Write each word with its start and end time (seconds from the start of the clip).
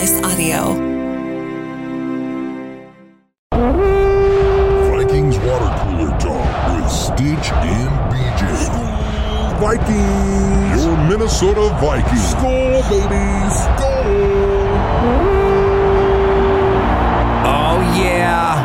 Slice 0.00 0.22
Audio. 0.24 0.60
Vikings 4.96 5.36
water 5.40 5.72
cooler 5.80 6.12
talk 6.18 6.48
with 6.72 6.90
Stitch 6.90 7.52
and 7.52 7.92
BJ. 8.10 8.40
Vikings, 9.60 10.84
your 10.86 10.96
Minnesota 11.06 11.68
Vikings. 11.82 12.32
Skol, 12.32 12.80
baby, 12.88 13.24
skol. 13.52 15.39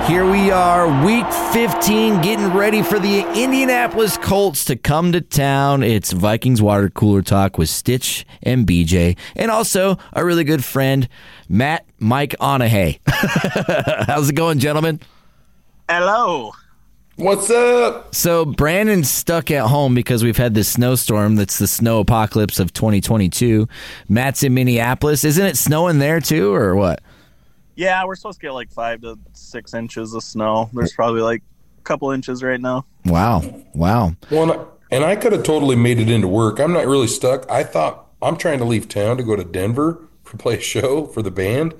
Here 0.07 0.29
we 0.29 0.51
are, 0.51 1.03
week 1.03 1.25
15, 1.51 2.21
getting 2.21 2.53
ready 2.53 2.83
for 2.83 2.99
the 2.99 3.21
Indianapolis 3.21 4.17
Colts 4.19 4.63
to 4.65 4.75
come 4.75 5.11
to 5.13 5.19
town. 5.19 5.81
It's 5.81 6.11
Vikings 6.11 6.61
Water 6.61 6.91
Cooler 6.91 7.23
Talk 7.23 7.57
with 7.57 7.69
Stitch 7.69 8.23
and 8.43 8.67
BJ, 8.67 9.17
and 9.35 9.49
also 9.49 9.97
a 10.13 10.23
really 10.23 10.43
good 10.43 10.63
friend, 10.63 11.09
Matt 11.49 11.87
Mike 11.97 12.35
Onahay. 12.39 12.99
How's 14.05 14.29
it 14.29 14.35
going, 14.35 14.59
gentlemen? 14.59 14.99
Hello. 15.89 16.53
What's 17.15 17.49
up? 17.49 18.13
So, 18.13 18.45
Brandon's 18.45 19.09
stuck 19.09 19.49
at 19.49 19.65
home 19.65 19.95
because 19.95 20.23
we've 20.23 20.37
had 20.37 20.53
this 20.53 20.67
snowstorm 20.67 21.35
that's 21.35 21.57
the 21.57 21.67
snow 21.67 22.01
apocalypse 22.01 22.59
of 22.59 22.73
2022. 22.73 23.67
Matt's 24.07 24.43
in 24.43 24.53
Minneapolis. 24.53 25.23
Isn't 25.23 25.47
it 25.47 25.57
snowing 25.57 25.97
there 25.97 26.19
too, 26.19 26.53
or 26.53 26.75
what? 26.75 27.01
Yeah, 27.75 28.05
we're 28.05 28.15
supposed 28.15 28.39
to 28.39 28.45
get 28.47 28.53
like 28.53 28.71
five 28.71 29.01
to 29.01 29.17
six 29.33 29.73
inches 29.73 30.13
of 30.13 30.23
snow. 30.23 30.69
There's 30.73 30.93
probably 30.93 31.21
like 31.21 31.41
a 31.77 31.81
couple 31.81 32.11
inches 32.11 32.41
right 32.43 32.59
now. 32.59 32.85
Wow. 33.05 33.41
Wow. 33.73 34.15
Well, 34.31 34.43
and 34.43 34.51
I, 34.53 34.65
and 34.91 35.03
I 35.03 35.15
could 35.15 35.33
have 35.33 35.43
totally 35.43 35.75
made 35.75 35.99
it 35.99 36.09
into 36.09 36.27
work. 36.27 36.59
I'm 36.59 36.71
not 36.73 36.85
really 36.87 37.07
stuck. 37.07 37.49
I 37.51 37.63
thought 37.63 38.07
I'm 38.21 38.37
trying 38.37 38.59
to 38.59 38.65
leave 38.65 38.87
town 38.87 39.17
to 39.17 39.23
go 39.23 39.35
to 39.35 39.43
Denver 39.43 40.07
to 40.25 40.37
play 40.37 40.57
a 40.57 40.61
show 40.61 41.05
for 41.05 41.21
the 41.21 41.31
band, 41.31 41.73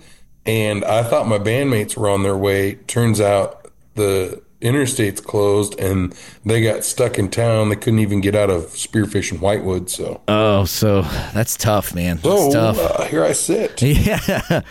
and 0.46 0.84
I 0.86 1.02
thought 1.04 1.28
my 1.28 1.40
bandmates 1.40 1.96
were 1.98 2.10
on 2.10 2.24
their 2.24 2.38
way. 2.38 2.76
Turns 2.88 3.20
out 3.22 3.72
the 3.96 4.42
interstate's 4.62 5.22
closed 5.22 5.78
and 5.80 6.16
they 6.44 6.62
got 6.64 6.84
stuck 6.84 7.20
in 7.20 7.30
town. 7.30 7.70
They 7.70 7.76
couldn't 7.76 8.00
even 8.00 8.20
get 8.22 8.36
out 8.36 8.50
of 8.50 8.64
Spearfish 8.68 9.32
and 9.32 9.40
Whitewood. 9.40 9.90
So, 9.90 10.22
Oh, 10.28 10.66
so 10.66 11.04
that's 11.34 11.56
tough, 11.56 11.94
man. 11.94 12.16
That's 12.18 12.24
so 12.26 12.52
tough. 12.52 12.80
uh, 12.80 13.04
here 13.06 13.24
I 13.24 13.32
sit. 13.34 13.82
Yeah. 13.82 14.62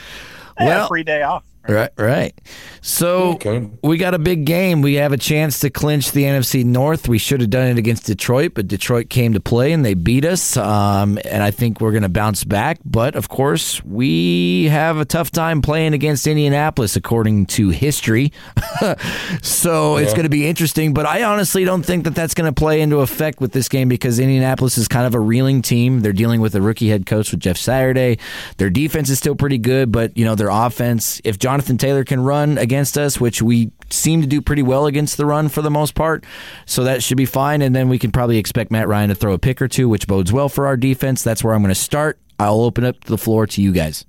Well, 0.58 0.88
free 0.88 1.02
day 1.02 1.22
off. 1.22 1.44
Right, 1.68 1.90
right. 1.96 2.34
So 2.82 3.32
Okay. 3.34 3.68
we 3.82 3.96
got 3.96 4.14
a 4.14 4.18
big 4.18 4.44
game. 4.44 4.82
We 4.82 4.94
have 4.94 5.12
a 5.12 5.16
chance 5.16 5.60
to 5.60 5.70
clinch 5.70 6.12
the 6.12 6.24
NFC 6.24 6.64
North. 6.64 7.08
We 7.08 7.18
should 7.18 7.40
have 7.40 7.50
done 7.50 7.68
it 7.68 7.78
against 7.78 8.06
Detroit, 8.06 8.52
but 8.54 8.68
Detroit 8.68 9.08
came 9.08 9.32
to 9.34 9.40
play 9.40 9.72
and 9.72 9.84
they 9.84 9.94
beat 9.94 10.24
us. 10.24 10.56
Um, 10.56 11.18
and 11.24 11.42
I 11.42 11.50
think 11.50 11.80
we're 11.80 11.92
going 11.92 12.02
to 12.02 12.08
bounce 12.08 12.44
back. 12.44 12.78
But 12.84 13.14
of 13.16 13.28
course, 13.28 13.82
we 13.84 14.64
have 14.66 14.98
a 14.98 15.04
tough 15.04 15.30
time 15.30 15.62
playing 15.62 15.94
against 15.94 16.26
Indianapolis, 16.26 16.96
according 16.96 17.46
to 17.46 17.70
history. 17.70 18.32
so 19.42 19.96
it's 19.96 20.12
going 20.12 20.24
to 20.24 20.28
be 20.28 20.46
interesting. 20.46 20.94
But 20.94 21.06
I 21.06 21.22
honestly 21.24 21.64
don't 21.64 21.82
think 21.84 22.04
that 22.04 22.14
that's 22.14 22.34
going 22.34 22.52
to 22.52 22.58
play 22.58 22.80
into 22.80 23.00
effect 23.00 23.40
with 23.40 23.52
this 23.52 23.68
game 23.68 23.88
because 23.88 24.18
Indianapolis 24.18 24.78
is 24.78 24.88
kind 24.88 25.06
of 25.06 25.14
a 25.14 25.20
reeling 25.20 25.62
team. 25.62 26.00
They're 26.00 26.12
dealing 26.12 26.40
with 26.40 26.54
a 26.54 26.60
rookie 26.62 26.88
head 26.88 27.06
coach 27.06 27.30
with 27.30 27.40
Jeff 27.40 27.56
Saturday. 27.56 28.18
Their 28.58 28.70
defense 28.70 29.10
is 29.10 29.18
still 29.18 29.34
pretty 29.34 29.58
good, 29.58 29.90
but 29.92 30.16
you 30.16 30.24
know 30.24 30.34
their 30.34 30.48
offense. 30.50 31.20
If 31.24 31.38
Jonathan 31.54 31.78
Taylor 31.78 32.02
can 32.02 32.18
run 32.18 32.58
against 32.58 32.98
us, 32.98 33.20
which 33.20 33.40
we 33.40 33.70
seem 33.88 34.20
to 34.22 34.26
do 34.26 34.42
pretty 34.42 34.64
well 34.64 34.86
against 34.86 35.16
the 35.16 35.24
run 35.24 35.48
for 35.48 35.62
the 35.62 35.70
most 35.70 35.94
part, 35.94 36.24
so 36.66 36.82
that 36.82 37.00
should 37.00 37.16
be 37.16 37.26
fine. 37.26 37.62
And 37.62 37.76
then 37.76 37.88
we 37.88 37.96
can 37.96 38.10
probably 38.10 38.38
expect 38.38 38.72
Matt 38.72 38.88
Ryan 38.88 39.10
to 39.10 39.14
throw 39.14 39.34
a 39.34 39.38
pick 39.38 39.62
or 39.62 39.68
two, 39.68 39.88
which 39.88 40.08
bodes 40.08 40.32
well 40.32 40.48
for 40.48 40.66
our 40.66 40.76
defense. 40.76 41.22
That's 41.22 41.44
where 41.44 41.54
I'm 41.54 41.62
going 41.62 41.68
to 41.72 41.80
start. 41.80 42.18
I'll 42.40 42.62
open 42.62 42.82
up 42.82 43.04
the 43.04 43.16
floor 43.16 43.46
to 43.46 43.62
you 43.62 43.70
guys. 43.70 44.04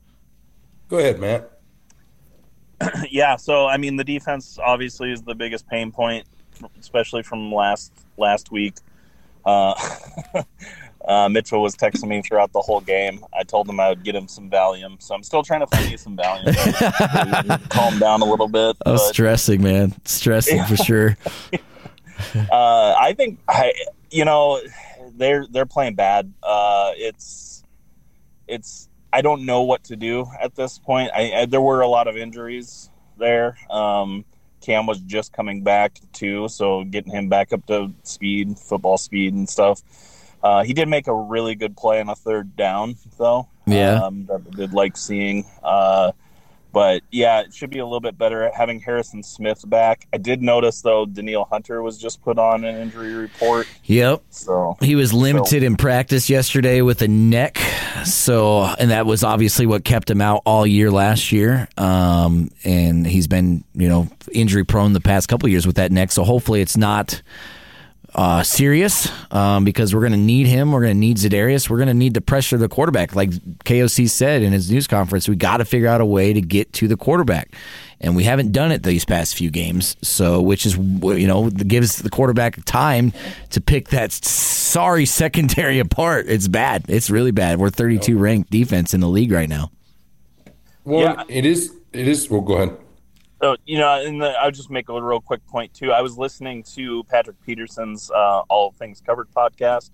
Go 0.87 0.97
ahead, 0.97 1.19
Matt. 1.19 1.51
Yeah, 3.11 3.35
so 3.35 3.67
I 3.67 3.77
mean 3.77 3.95
the 3.95 4.03
defense 4.03 4.57
obviously 4.57 5.11
is 5.11 5.21
the 5.21 5.35
biggest 5.35 5.67
pain 5.67 5.91
point, 5.91 6.25
especially 6.79 7.21
from 7.21 7.53
last 7.53 7.93
last 8.17 8.51
week. 8.51 8.73
Uh, 9.45 9.75
uh, 11.07 11.29
Mitchell 11.29 11.61
was 11.61 11.75
texting 11.75 12.07
me 12.07 12.21
throughout 12.21 12.51
the 12.51 12.61
whole 12.61 12.81
game. 12.81 13.23
I 13.37 13.43
told 13.43 13.69
him 13.69 13.79
I 13.79 13.89
would 13.89 14.03
get 14.03 14.15
him 14.15 14.27
some 14.27 14.49
Valium, 14.49 15.01
so 15.01 15.13
I'm 15.15 15.23
still 15.23 15.43
trying 15.43 15.61
to 15.61 15.67
find 15.67 15.89
you 15.89 15.97
some 15.97 16.17
Valium. 16.17 17.69
Calm 17.69 17.99
down 17.99 18.21
a 18.21 18.25
little 18.25 18.47
bit. 18.47 18.75
Oh, 18.85 18.93
but- 18.93 18.97
stressing, 18.97 19.61
man, 19.61 19.93
stressing 20.05 20.63
for 20.65 20.77
sure. 20.77 21.17
Uh, 22.33 22.95
I 22.97 23.13
think 23.13 23.39
I, 23.47 23.73
you 24.09 24.23
know, 24.23 24.61
they're 25.17 25.45
they're 25.47 25.65
playing 25.65 25.95
bad. 25.95 26.31
Uh, 26.41 26.91
it's 26.95 27.63
it's 28.47 28.87
I 29.11 29.21
don't 29.21 29.45
know 29.45 29.63
what 29.63 29.83
to 29.85 29.95
do 29.97 30.25
at 30.41 30.55
this 30.55 30.79
point. 30.79 31.11
I, 31.13 31.33
I 31.33 31.45
there 31.45 31.61
were 31.61 31.81
a 31.81 31.87
lot 31.87 32.07
of 32.07 32.15
injuries 32.15 32.89
there. 33.17 33.57
Um, 33.69 34.23
Cam 34.61 34.87
was 34.87 34.99
just 35.01 35.33
coming 35.33 35.61
back 35.61 35.99
too, 36.13 36.47
so 36.47 36.83
getting 36.85 37.11
him 37.11 37.29
back 37.29 37.53
up 37.53 37.65
to 37.67 37.93
speed, 38.03 38.57
football 38.57 38.97
speed 38.97 39.33
and 39.33 39.47
stuff. 39.47 39.81
Uh, 40.45 40.63
he 40.63 40.73
did 40.73 40.87
make 40.87 41.07
a 41.07 41.13
really 41.13 41.55
good 41.55 41.75
play 41.75 41.99
on 41.99 42.07
a 42.07 42.13
third 42.15 42.55
down, 42.55 42.95
though. 43.17 43.47
Yeah. 43.65 44.03
um, 44.03 44.27
that 44.27 44.41
I 44.45 44.55
did 44.55 44.73
like 44.73 44.95
seeing. 44.95 45.43
Uh, 45.63 46.11
but 46.71 47.01
yeah, 47.09 47.39
it 47.39 47.51
should 47.51 47.71
be 47.71 47.79
a 47.79 47.83
little 47.85 47.99
bit 47.99 48.15
better 48.15 48.51
having 48.55 48.79
Harrison 48.79 49.23
Smith 49.23 49.67
back. 49.67 50.07
I 50.13 50.17
did 50.17 50.43
notice 50.43 50.81
though, 50.81 51.05
Danielle 51.07 51.45
Hunter 51.49 51.81
was 51.81 51.97
just 51.97 52.21
put 52.21 52.37
on 52.37 52.63
an 52.65 52.75
injury 52.75 53.13
report, 53.15 53.65
Yep. 53.85 54.23
so 54.29 54.77
He 54.81 54.93
was 54.93 55.13
limited 55.13 55.63
in 55.63 55.77
practice 55.77 56.29
yesterday 56.29 56.81
with 56.81 57.01
a 57.01 57.07
neck, 57.07 57.57
so 58.03 58.63
and 58.77 58.91
that 58.91 59.05
was 59.05 59.23
obviously 59.23 59.65
what 59.65 59.83
kept 59.85 60.11
him 60.11 60.19
out 60.21 60.41
all 60.45 60.67
year 60.67 60.91
last 60.91 61.31
year. 61.31 61.69
Um, 61.77 62.51
and 62.65 63.07
he's 63.07 63.27
been, 63.27 63.63
you 63.73 63.87
know, 63.87 64.09
injury 64.33 64.65
prone 64.65 64.91
the 64.93 65.01
past 65.01 65.27
couple 65.29 65.47
of 65.47 65.51
years 65.51 65.65
with 65.65 65.77
that 65.77 65.91
neck. 65.93 66.11
So 66.11 66.23
hopefully 66.25 66.59
it's 66.61 66.75
not 66.77 67.21
uh, 68.15 68.41
serious 68.43 69.11
um, 69.31 69.65
because 69.65 69.93
we're 69.93 69.99
going 69.99 70.13
to 70.13 70.17
need 70.17 70.47
him. 70.47 70.71
We're 70.71 70.81
going 70.81 70.93
to 70.93 70.99
need 70.99 71.17
Zadarius. 71.17 71.69
We're 71.69 71.77
going 71.77 71.89
to 71.89 71.93
need 71.93 72.13
to 72.13 72.21
pressure 72.21 72.57
the 72.57 72.69
quarterback. 72.69 73.13
Like 73.15 73.31
KOC 73.31 74.09
said 74.09 74.41
in 74.41 74.53
his 74.53 74.71
news 74.71 74.87
conference, 74.87 75.27
we 75.27 75.35
got 75.35 75.57
to 75.57 75.65
figure 75.65 75.87
out 75.89 75.99
a 76.01 76.05
way 76.05 76.31
to 76.31 76.41
get 76.41 76.71
to 76.73 76.87
the 76.87 76.95
quarterback. 76.97 77.53
And 78.01 78.15
we 78.15 78.23
haven't 78.23 78.51
done 78.51 78.71
it 78.71 78.83
these 78.83 79.03
past 79.05 79.35
few 79.35 79.49
games. 79.49 79.95
So, 80.01 80.41
which 80.41 80.65
is, 80.65 80.75
you 80.77 81.27
know, 81.27 81.49
gives 81.49 81.97
the 81.97 82.09
quarterback 82.09 82.63
time 82.65 83.11
to 83.51 83.61
pick 83.61 83.89
that 83.89 84.11
sorry 84.11 85.05
secondary 85.21 85.79
apart. 85.79 86.25
It's 86.27 86.47
bad. 86.47 86.85
It's 86.87 87.09
really 87.09 87.31
bad. 87.31 87.59
We're 87.59 87.69
32 87.69 88.17
ranked 88.17 88.49
defense 88.49 88.93
in 88.93 89.01
the 89.01 89.09
league 89.09 89.31
right 89.31 89.49
now. 89.49 89.71
Well, 90.83 91.01
Yeah. 91.01 91.23
it 91.27 91.45
is. 91.45 91.73
It 91.93 92.07
is. 92.07 92.29
Well, 92.29 92.41
go 92.41 92.53
ahead. 92.55 92.77
So 93.41 93.57
you 93.65 93.77
know, 93.77 94.03
and 94.05 94.21
the, 94.21 94.29
I'll 94.39 94.51
just 94.51 94.69
make 94.69 94.89
a 94.89 95.01
real 95.01 95.21
quick 95.21 95.45
point 95.47 95.73
too. 95.73 95.91
I 95.91 96.01
was 96.01 96.17
listening 96.17 96.63
to 96.75 97.03
Patrick 97.05 97.41
Peterson's 97.45 98.09
uh, 98.11 98.41
All 98.49 98.71
Things 98.71 99.01
Covered 99.05 99.27
podcast 99.35 99.91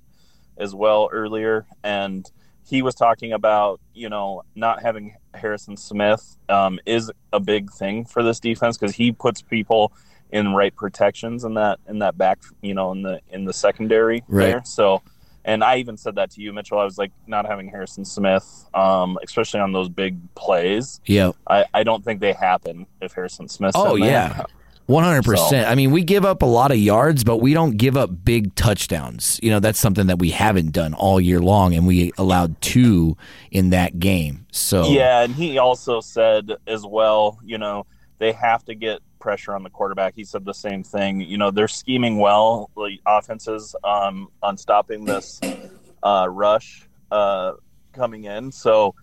as 0.57 0.75
well 0.75 1.09
earlier, 1.11 1.65
and 1.83 2.29
he 2.67 2.81
was 2.81 2.93
talking 2.95 3.33
about 3.33 3.79
you 3.93 4.09
know 4.09 4.43
not 4.55 4.81
having 4.81 5.15
Harrison 5.33 5.75
Smith 5.75 6.37
um, 6.49 6.79
is 6.85 7.11
a 7.33 7.39
big 7.39 7.71
thing 7.71 8.05
for 8.05 8.21
this 8.23 8.39
defense 8.39 8.77
because 8.77 8.95
he 8.95 9.11
puts 9.11 9.41
people 9.41 9.91
in 10.31 10.53
right 10.53 10.73
protections 10.75 11.43
in 11.43 11.55
that 11.55 11.79
in 11.89 11.99
that 11.99 12.17
back 12.17 12.39
you 12.61 12.73
know 12.73 12.91
in 12.91 13.01
the 13.01 13.19
in 13.31 13.45
the 13.45 13.53
secondary 13.53 14.23
Right. 14.27 14.45
there. 14.45 14.61
So. 14.65 15.01
And 15.43 15.63
I 15.63 15.77
even 15.77 15.97
said 15.97 16.15
that 16.15 16.31
to 16.31 16.41
you, 16.41 16.53
Mitchell. 16.53 16.77
I 16.79 16.83
was 16.83 16.97
like, 16.97 17.11
not 17.27 17.45
having 17.45 17.67
Harrison 17.67 18.05
Smith, 18.05 18.65
um, 18.73 19.17
especially 19.23 19.59
on 19.59 19.71
those 19.71 19.89
big 19.89 20.17
plays, 20.35 21.01
Yeah. 21.05 21.31
I, 21.47 21.65
I 21.73 21.83
don't 21.83 22.03
think 22.03 22.19
they 22.19 22.33
happen 22.33 22.85
if 23.01 23.13
Harrison 23.13 23.47
Smith. 23.47 23.71
Oh, 23.75 23.95
yeah. 23.95 24.43
One 24.87 25.05
hundred 25.05 25.23
percent. 25.23 25.69
I 25.69 25.75
mean, 25.75 25.91
we 25.91 26.03
give 26.03 26.25
up 26.25 26.41
a 26.41 26.45
lot 26.45 26.71
of 26.71 26.77
yards, 26.77 27.23
but 27.23 27.37
we 27.37 27.53
don't 27.53 27.77
give 27.77 27.95
up 27.95 28.25
big 28.25 28.53
touchdowns. 28.55 29.39
You 29.41 29.51
know, 29.51 29.61
that's 29.61 29.79
something 29.79 30.07
that 30.07 30.19
we 30.19 30.31
haven't 30.31 30.71
done 30.71 30.93
all 30.93 31.21
year 31.21 31.39
long, 31.39 31.73
and 31.73 31.87
we 31.87 32.11
allowed 32.17 32.59
two 32.61 33.15
in 33.51 33.69
that 33.69 33.99
game. 33.99 34.47
So 34.51 34.89
Yeah, 34.89 35.21
and 35.21 35.33
he 35.33 35.57
also 35.59 36.01
said 36.01 36.51
as 36.67 36.85
well, 36.85 37.39
you 37.45 37.57
know, 37.57 37.85
they 38.17 38.33
have 38.33 38.65
to 38.65 38.75
get 38.75 38.99
pressure 39.21 39.55
on 39.55 39.63
the 39.63 39.69
quarterback. 39.69 40.13
He 40.15 40.25
said 40.25 40.43
the 40.43 40.53
same 40.53 40.83
thing. 40.83 41.21
You 41.21 41.37
know, 41.37 41.51
they're 41.51 41.69
scheming 41.69 42.17
well, 42.17 42.69
the 42.75 42.97
offenses, 43.05 43.75
um, 43.83 44.27
on 44.43 44.57
stopping 44.57 45.05
this 45.05 45.39
uh, 46.03 46.27
rush 46.29 46.89
uh, 47.11 47.53
coming 47.93 48.25
in. 48.25 48.51
So 48.51 48.95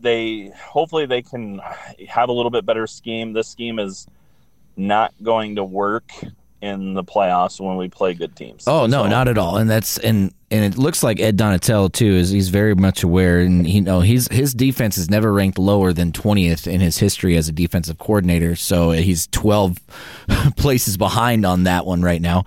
they 0.00 0.50
hopefully 0.58 1.06
they 1.06 1.22
can 1.22 1.60
have 2.08 2.28
a 2.28 2.32
little 2.32 2.50
bit 2.50 2.66
better 2.66 2.86
scheme. 2.86 3.32
This 3.32 3.48
scheme 3.48 3.78
is 3.78 4.06
not 4.76 5.14
going 5.22 5.56
to 5.56 5.64
work 5.64 6.10
in 6.64 6.94
the 6.94 7.04
playoffs 7.04 7.60
when 7.60 7.76
we 7.76 7.88
play 7.88 8.14
good 8.14 8.34
teams. 8.36 8.64
Oh 8.66 8.86
no, 8.86 9.04
So- 9.04 9.08
not 9.08 9.28
at 9.28 9.38
all. 9.38 9.56
And 9.58 9.68
that's 9.70 9.98
and 9.98 10.32
and 10.50 10.64
it 10.72 10.78
looks 10.78 11.02
like 11.02 11.18
Ed 11.18 11.36
Donatello 11.36 11.88
too 11.88 12.06
is 12.06 12.30
he's 12.30 12.48
very 12.48 12.74
much 12.76 13.02
aware 13.02 13.40
and 13.40 13.66
he 13.66 13.80
know 13.80 14.00
he's 14.00 14.28
his 14.30 14.54
defense 14.54 14.96
is 14.98 15.10
never 15.10 15.32
ranked 15.32 15.58
lower 15.58 15.92
than 15.92 16.12
20th 16.12 16.66
in 16.72 16.80
his 16.80 16.98
history 16.98 17.36
as 17.36 17.48
a 17.48 17.52
defensive 17.52 17.98
coordinator. 17.98 18.54
So 18.54 18.92
he's 18.92 19.26
12 19.28 19.78
places 20.56 20.96
behind 20.96 21.44
on 21.44 21.64
that 21.64 21.86
one 21.86 22.02
right 22.02 22.20
now. 22.22 22.44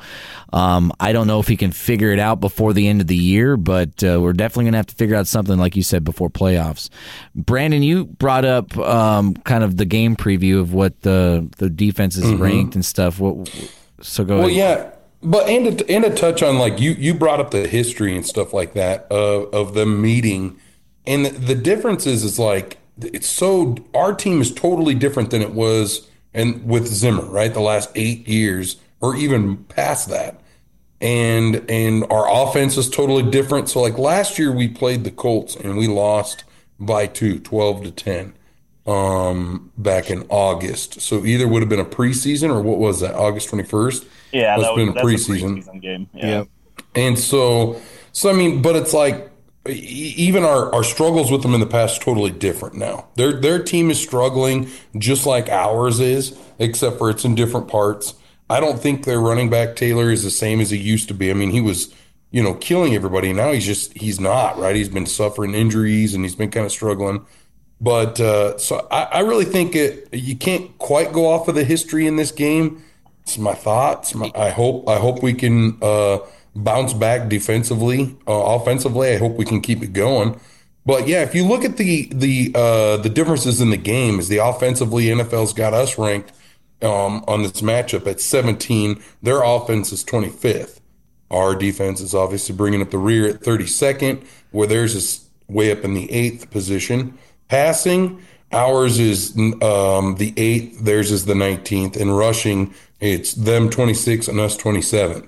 Um, 0.53 0.93
I 1.01 1.11
don't 1.11 1.27
know 1.27 1.39
if 1.39 1.47
he 1.49 1.57
can 1.57 1.71
figure 1.73 2.11
it 2.13 2.19
out 2.19 2.39
before 2.39 2.71
the 2.71 2.87
end 2.87 3.01
of 3.01 3.07
the 3.07 3.17
year, 3.17 3.57
but 3.57 4.01
uh, 4.01 4.19
we're 4.21 4.31
definitely 4.31 4.65
going 4.65 4.73
to 4.73 4.77
have 4.77 4.87
to 4.87 4.95
figure 4.95 5.15
out 5.17 5.27
something 5.27 5.57
like 5.57 5.75
you 5.75 5.83
said 5.83 6.05
before 6.05 6.29
playoffs. 6.29 6.89
Brandon, 7.35 7.83
you 7.83 8.05
brought 8.05 8.45
up 8.45 8.77
um, 8.77 9.33
kind 9.33 9.63
of 9.65 9.75
the 9.75 9.85
game 9.85 10.15
preview 10.15 10.61
of 10.61 10.73
what 10.73 11.01
the 11.01 11.49
the 11.57 11.69
defense 11.69 12.15
is 12.15 12.31
ranked 12.35 12.75
and 12.75 12.85
stuff. 12.85 13.19
What 13.19 13.49
so 14.01 14.23
go 14.23 14.35
ahead. 14.35 14.45
Well, 14.45 14.55
ahead. 14.55 14.91
yeah, 14.91 14.97
but 15.21 15.49
and 15.49 15.81
a, 15.81 15.91
and 15.91 16.05
a 16.05 16.15
touch 16.15 16.43
on 16.43 16.57
like 16.57 16.79
you 16.79 16.91
you 16.91 17.13
brought 17.13 17.39
up 17.39 17.51
the 17.51 17.67
history 17.67 18.15
and 18.15 18.25
stuff 18.25 18.53
like 18.53 18.73
that 18.73 19.07
of 19.11 19.53
of 19.53 19.73
them 19.73 20.01
meeting, 20.01 20.59
and 21.05 21.25
the, 21.25 21.29
the 21.29 21.55
difference 21.55 22.05
is 22.05 22.23
is 22.23 22.37
like 22.37 22.77
it's 23.01 23.27
so 23.27 23.75
our 23.93 24.13
team 24.13 24.41
is 24.41 24.53
totally 24.53 24.95
different 24.95 25.31
than 25.31 25.41
it 25.41 25.51
was 25.51 26.07
and 26.33 26.67
with 26.67 26.87
Zimmer 26.87 27.25
right 27.25 27.53
the 27.53 27.59
last 27.59 27.89
eight 27.95 28.27
years 28.27 28.77
or 29.01 29.15
even 29.15 29.57
past 29.65 30.09
that, 30.09 30.39
and 31.01 31.69
and 31.69 32.05
our 32.11 32.29
offense 32.29 32.77
is 32.77 32.89
totally 32.89 33.23
different. 33.23 33.69
So 33.69 33.81
like 33.81 33.97
last 33.97 34.37
year 34.37 34.51
we 34.51 34.67
played 34.67 35.03
the 35.03 35.11
Colts 35.11 35.55
and 35.55 35.77
we 35.77 35.87
lost 35.87 36.43
by 36.79 37.07
two, 37.07 37.39
12 37.39 37.83
to 37.83 37.91
ten 37.91 38.33
um 38.87 39.71
back 39.77 40.09
in 40.09 40.25
August. 40.29 41.01
So 41.01 41.25
either 41.25 41.47
would 41.47 41.61
have 41.61 41.69
been 41.69 41.79
a 41.79 41.85
preseason 41.85 42.49
or 42.49 42.61
what 42.61 42.77
was 42.79 43.01
that? 43.01 43.15
August 43.15 43.49
21st? 43.49 44.05
Yeah, 44.31 44.55
Must 44.55 44.61
that 44.61 44.67
have 44.67 44.75
been 44.75 44.87
was, 44.87 44.89
a 44.89 44.93
that's 44.93 45.05
preseason. 45.05 45.57
a 45.57 45.61
preseason 45.61 45.81
game. 45.81 46.09
Yeah. 46.13 46.43
And 46.95 47.17
so 47.19 47.81
so 48.11 48.29
I 48.29 48.33
mean, 48.33 48.61
but 48.61 48.75
it's 48.75 48.93
like 48.93 49.29
e- 49.67 49.71
even 50.17 50.43
our, 50.43 50.73
our 50.73 50.83
struggles 50.83 51.31
with 51.31 51.41
them 51.43 51.53
in 51.53 51.59
the 51.59 51.65
past 51.67 52.01
totally 52.01 52.31
different 52.31 52.75
now. 52.75 53.07
Their 53.15 53.33
their 53.33 53.61
team 53.63 53.91
is 53.91 54.01
struggling 54.01 54.69
just 54.97 55.25
like 55.25 55.49
ours 55.49 55.99
is, 55.99 56.37
except 56.59 56.97
for 56.97 57.09
it's 57.09 57.25
in 57.25 57.35
different 57.35 57.67
parts. 57.67 58.13
I 58.49 58.59
don't 58.61 58.79
think 58.79 59.03
their 59.03 59.19
running 59.19 59.49
back 59.49 59.75
Taylor 59.75 60.09
is 60.09 60.23
the 60.23 60.31
same 60.31 60.61
as 60.61 60.69
he 60.69 60.77
used 60.77 61.09
to 61.09 61.13
be. 61.13 61.29
I 61.29 61.33
mean, 61.33 61.51
he 61.51 61.59
was, 61.59 61.93
you 62.31 62.41
know, 62.41 62.53
killing 62.53 62.95
everybody. 62.95 63.33
Now 63.33 63.51
he's 63.51 63.65
just 63.65 63.93
he's 63.97 64.19
not, 64.19 64.57
right? 64.57 64.75
He's 64.75 64.89
been 64.89 65.05
suffering 65.05 65.53
injuries 65.53 66.13
and 66.13 66.23
he's 66.23 66.35
been 66.35 66.51
kind 66.51 66.65
of 66.65 66.71
struggling. 66.71 67.25
But 67.79 68.19
uh, 68.19 68.57
so 68.57 68.87
I, 68.89 69.03
I 69.03 69.19
really 69.19 69.45
think 69.45 69.75
it 69.75 70.09
you 70.11 70.35
can't 70.35 70.75
quite 70.77 71.13
go 71.13 71.27
off 71.27 71.47
of 71.47 71.55
the 71.55 71.63
history 71.63 72.07
in 72.07 72.15
this 72.15 72.31
game. 72.31 72.83
It's 73.21 73.37
my 73.37 73.53
thoughts. 73.53 74.15
My, 74.15 74.31
I 74.35 74.49
hope 74.49 74.87
I 74.89 74.97
hope 74.97 75.21
we 75.21 75.33
can 75.33 75.77
uh, 75.81 76.19
bounce 76.55 76.93
back 76.93 77.29
defensively, 77.29 78.15
uh, 78.27 78.33
offensively. 78.33 79.13
I 79.13 79.17
hope 79.17 79.37
we 79.37 79.45
can 79.45 79.61
keep 79.61 79.83
it 79.83 79.93
going. 79.93 80.39
But 80.85 81.07
yeah, 81.07 81.21
if 81.21 81.35
you 81.35 81.45
look 81.45 81.63
at 81.65 81.77
the 81.77 82.09
the 82.11 82.51
uh, 82.55 82.97
the 82.97 83.09
differences 83.09 83.61
in 83.61 83.69
the 83.69 83.77
game, 83.77 84.19
is 84.19 84.27
the 84.27 84.37
offensively 84.37 85.05
NFL's 85.05 85.53
got 85.53 85.73
us 85.73 85.97
ranked 85.97 86.31
um, 86.81 87.23
on 87.27 87.43
this 87.43 87.61
matchup 87.61 88.07
at 88.07 88.21
17. 88.21 89.01
Their 89.21 89.43
offense 89.43 89.91
is 89.91 90.03
25th. 90.03 90.79
Our 91.29 91.55
defense 91.55 91.99
is 91.99 92.15
obviously 92.15 92.55
bringing 92.55 92.81
up 92.81 92.91
the 92.91 92.97
rear 92.97 93.27
at 93.27 93.41
32nd, 93.41 94.25
where 94.51 94.67
theirs 94.67 94.95
is 94.95 95.27
way 95.49 95.71
up 95.71 95.83
in 95.83 95.93
the 95.93 96.09
eighth 96.11 96.49
position. 96.51 97.17
Passing, 97.49 98.21
ours 98.51 98.99
is 98.99 99.35
um, 99.37 100.15
the 100.15 100.33
eighth, 100.37 100.79
theirs 100.83 101.11
is 101.11 101.25
the 101.25 101.33
19th. 101.33 101.95
And 101.99 102.17
rushing, 102.17 102.73
it's 102.99 103.33
them 103.33 103.69
26 103.69 104.27
and 104.27 104.39
us 104.39 104.57
27th. 104.57 105.27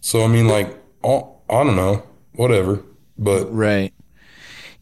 So, 0.00 0.24
I 0.24 0.28
mean, 0.28 0.48
like, 0.48 0.76
oh, 1.04 1.36
I 1.48 1.62
don't 1.64 1.76
know, 1.76 2.02
whatever. 2.34 2.82
But 3.18 3.54
Right. 3.54 3.92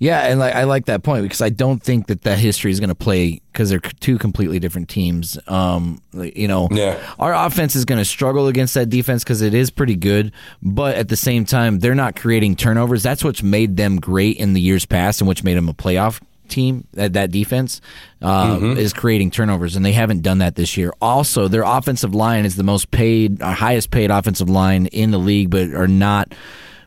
Yeah, 0.03 0.21
and 0.21 0.41
like 0.41 0.55
I 0.55 0.65
like 0.65 0.87
that 0.87 1.03
point 1.03 1.25
because 1.25 1.43
I 1.43 1.51
don't 1.51 1.83
think 1.83 2.07
that 2.07 2.23
that 2.23 2.39
history 2.39 2.71
is 2.71 2.81
going 2.81 2.89
to 2.89 2.95
play 2.95 3.43
because 3.53 3.69
they're 3.69 3.81
two 3.81 4.17
completely 4.17 4.59
different 4.59 4.89
teams. 4.89 5.39
Um, 5.47 6.01
you 6.15 6.49
know, 6.49 6.69
Yeah. 6.71 6.97
our 7.19 7.35
offense 7.35 7.77
is 7.77 7.85
going 7.85 7.99
to 7.99 8.05
struggle 8.07 8.47
against 8.47 8.73
that 8.75 8.87
defense 8.89 9.23
because 9.25 9.43
it 9.43 9.53
is 9.53 9.71
pretty 9.71 9.97
good, 9.97 10.33
but 10.63 10.97
at 10.97 11.09
the 11.09 11.17
same 11.19 11.45
time, 11.45 11.81
they're 11.81 11.95
not 11.95 12.17
creating 12.17 12.57
turnovers. 12.57 13.03
That's 13.03 13.23
what's 13.23 13.43
made 13.43 13.77
them 13.77 14.01
great 14.01 14.39
in 14.39 14.55
the 14.55 14.61
years 14.63 14.87
past, 14.87 15.21
and 15.21 15.29
which 15.29 15.45
made 15.45 15.59
them 15.59 15.69
a 15.69 15.75
playoff 15.75 16.19
team. 16.51 16.87
That 16.93 17.15
that 17.15 17.31
defense 17.31 17.81
uh, 18.23 18.59
is 18.77 18.93
creating 18.93 19.31
turnovers, 19.31 19.77
and 19.77 19.85
they 19.85 19.93
haven't 19.93 20.23
done 20.23 20.39
that 20.39 20.57
this 20.57 20.77
year. 20.77 20.93
Also, 21.01 21.49
their 21.49 21.63
offensive 21.63 22.15
line 22.15 22.45
is 22.45 22.57
the 22.57 22.63
most 22.65 22.91
paid, 22.91 23.41
uh, 23.41 23.53
highest 23.53 23.91
paid 23.91 24.11
offensive 24.11 24.51
line 24.51 24.87
in 24.87 25.11
the 25.11 25.19
league, 25.19 25.51
but 25.51 25.73
are 25.73 25.89
not 25.89 26.33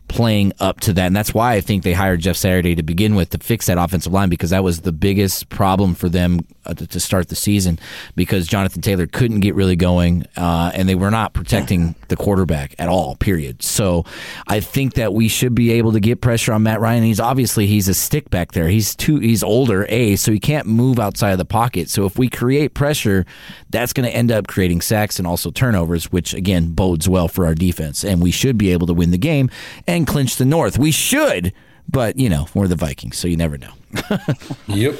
playing 0.07 0.53
up 0.59 0.79
to 0.81 0.93
that. 0.93 1.07
And 1.07 1.15
that's 1.15 1.33
why 1.33 1.53
I 1.53 1.61
think 1.61 1.83
they 1.83 1.93
hired 1.93 2.19
Jeff 2.19 2.35
Saturday 2.35 2.75
to 2.75 2.83
begin 2.83 3.15
with 3.15 3.31
to 3.31 3.37
fix 3.39 3.65
that 3.65 3.77
offensive 3.77 4.13
line 4.13 4.29
because 4.29 4.51
that 4.51 4.63
was 4.63 4.81
the 4.81 4.91
biggest 4.91 5.49
problem 5.49 5.95
for 5.95 6.09
them 6.09 6.41
uh, 6.65 6.73
to, 6.73 6.99
start 6.99 7.27
the 7.27 7.35
season 7.35 7.77
because 8.15 8.47
Jonathan 8.47 8.81
Taylor 8.81 9.07
couldn't 9.07 9.41
get 9.41 9.55
really 9.55 9.75
going 9.75 10.25
uh, 10.37 10.71
and 10.73 10.87
they 10.87 10.95
were 10.95 11.11
not 11.11 11.33
protecting 11.33 11.95
the 12.07 12.15
quarterback 12.15 12.75
at 12.79 12.87
all, 12.87 13.15
period. 13.17 13.61
So 13.61 14.05
I 14.47 14.59
think 14.59 14.93
that 14.93 15.13
we 15.13 15.27
should 15.27 15.55
be 15.55 15.71
able 15.71 15.91
to 15.93 15.99
get 15.99 16.21
pressure 16.21 16.53
on 16.53 16.63
Matt 16.63 16.79
Ryan. 16.79 17.03
He's 17.03 17.19
obviously 17.19 17.67
he's 17.67 17.87
a 17.87 17.93
stick 17.93 18.29
back 18.29 18.53
there. 18.53 18.69
He's 18.69 18.95
too 18.95 19.17
he's 19.17 19.43
older, 19.43 19.85
A, 19.89 20.15
so 20.15 20.31
he 20.31 20.39
can't 20.39 20.67
move 20.67 20.99
outside 20.99 21.31
of 21.31 21.37
the 21.37 21.45
pocket. 21.45 21.89
So 21.89 22.05
if 22.05 22.17
we 22.17 22.29
create 22.29 22.73
pressure, 22.73 23.25
that's 23.73 23.91
going 23.91 24.07
to 24.07 24.15
end 24.15 24.31
up 24.31 24.47
creating 24.47 24.79
sacks 24.81 25.17
and 25.17 25.27
also 25.27 25.49
turnovers, 25.51 26.11
which 26.11 26.33
again 26.33 26.69
bodes 26.73 27.09
well 27.09 27.27
for 27.27 27.45
our 27.45 27.55
defense. 27.55 28.05
And 28.05 28.21
we 28.21 28.31
should 28.31 28.57
be 28.57 28.71
able 28.71 28.87
to 28.87 28.93
win 28.93 29.11
the 29.11 29.17
game 29.17 29.49
and 29.87 30.05
clinch 30.07 30.37
the 30.37 30.45
North. 30.45 30.77
We 30.77 30.91
should, 30.91 31.51
but 31.89 32.17
you 32.17 32.29
know, 32.29 32.47
we're 32.53 32.67
the 32.67 32.75
Vikings, 32.75 33.17
so 33.17 33.27
you 33.27 33.35
never 33.35 33.57
know. 33.57 33.73
yep. 34.67 34.95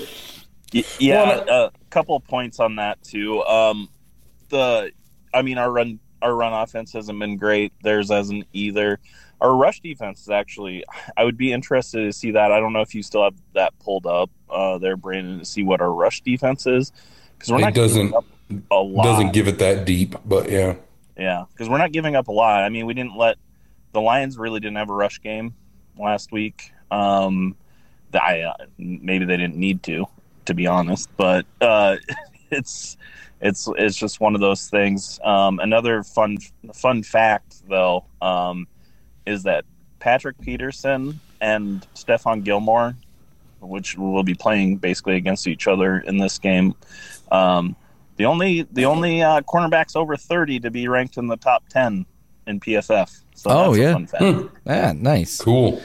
Yeah, 1.00 1.44
Well, 1.46 1.66
a 1.68 1.72
couple 1.92 2.16
of 2.16 2.24
points 2.26 2.60
on 2.60 2.78
that 2.78 3.02
too. 3.04 3.44
Um, 3.44 3.90
the, 4.50 4.92
I 5.34 5.44
mean, 5.44 5.60
our 5.60 5.72
run 5.72 6.00
our 6.24 6.34
run 6.36 6.52
offense 6.54 6.94
hasn't 6.94 7.20
been 7.20 7.38
great. 7.38 7.74
Theirs 7.84 8.10
hasn't 8.10 8.48
either. 8.54 9.00
Our 9.40 9.56
rush 9.56 9.82
defense 9.82 10.22
is 10.22 10.30
actually. 10.30 10.84
I 11.16 11.26
would 11.26 11.38
be 11.38 11.52
interested 11.52 12.06
to 12.06 12.14
see 12.14 12.32
that. 12.32 12.52
I 12.52 12.60
don't 12.60 12.74
know 12.74 12.82
if 12.82 12.96
you 12.96 13.04
still 13.04 13.24
have 13.24 13.36
that 13.54 13.78
pulled 13.80 14.08
up 14.08 14.32
uh, 14.50 14.80
there, 14.80 14.98
Brandon, 14.98 15.40
to 15.40 15.46
see 15.46 15.62
what 15.64 15.80
our 15.80 15.92
rush 15.94 16.22
defense 16.22 16.66
is 16.66 16.92
because 17.38 17.52
we're 17.52 17.60
not 17.60 17.76
giving 17.76 17.88
doesn't- 17.88 18.16
up 18.16 18.26
a 18.72 18.76
lot. 18.76 19.04
Doesn't 19.04 19.34
give 19.34 19.48
it 19.48 19.60
that 19.60 19.86
deep, 19.86 20.16
but 20.26 20.50
yeah. 20.50 20.76
Yeah, 21.18 21.46
because 21.52 21.70
we're 21.70 21.78
not 21.78 21.92
giving 21.92 22.16
up 22.16 22.28
a 22.28 22.32
lot. 22.32 22.64
I 22.64 22.70
mean, 22.70 22.86
we 22.86 22.94
didn't 22.94 23.16
let 23.16 23.38
the 23.92 24.02
Lions 24.02 24.38
really 24.38 24.60
didn't 24.60 24.78
have 24.78 24.90
a 24.90 24.94
rush 24.94 25.22
game 25.22 25.54
last 25.98 26.32
week. 26.32 26.72
Um, 26.90 27.56
I, 28.14 28.42
uh, 28.42 28.54
maybe 28.78 29.26
they 29.26 29.38
didn't 29.38 29.56
need 29.56 29.84
to, 29.84 30.06
to 30.46 30.54
be 30.54 30.68
honest. 30.68 31.10
But 31.18 31.46
uh, 31.62 31.98
it's 32.52 32.98
it's 33.42 33.68
it's 33.78 33.98
just 33.98 34.20
one 34.20 34.36
of 34.36 34.42
those 34.42 34.70
things. 34.70 35.20
Um, 35.24 35.60
another 35.60 36.04
fun 36.04 36.38
fun 36.74 37.04
fact 37.04 37.68
though 37.68 38.06
um, 38.22 38.68
is 39.26 39.44
that 39.44 39.66
Patrick 40.00 40.40
Peterson 40.42 41.20
and 41.42 41.86
Stephon 41.96 42.44
Gilmore, 42.44 42.96
which 43.60 43.98
will 43.98 44.24
be 44.24 44.34
playing 44.34 44.78
basically 44.78 45.16
against 45.16 45.48
each 45.48 45.68
other 45.68 46.00
in 46.00 46.18
this 46.18 46.40
game. 46.40 46.74
Um, 47.32 47.76
the 48.18 48.26
only 48.26 48.64
the 48.72 48.86
only 48.86 49.22
uh, 49.22 49.42
cornerbacks 49.42 49.96
over 49.96 50.16
thirty 50.16 50.60
to 50.60 50.70
be 50.72 50.88
ranked 50.88 51.18
in 51.18 51.28
the 51.28 51.38
top 51.38 51.68
ten 51.70 52.06
in 52.48 52.60
PFF. 52.60 53.22
So 53.36 53.50
Oh, 53.50 53.74
that's 53.74 53.78
a 53.78 53.82
yeah. 53.82 53.94
fun 53.94 54.08
fact. 54.08 54.58
Ah, 54.68 54.94
nice. 54.96 55.40
Cool. 55.42 55.82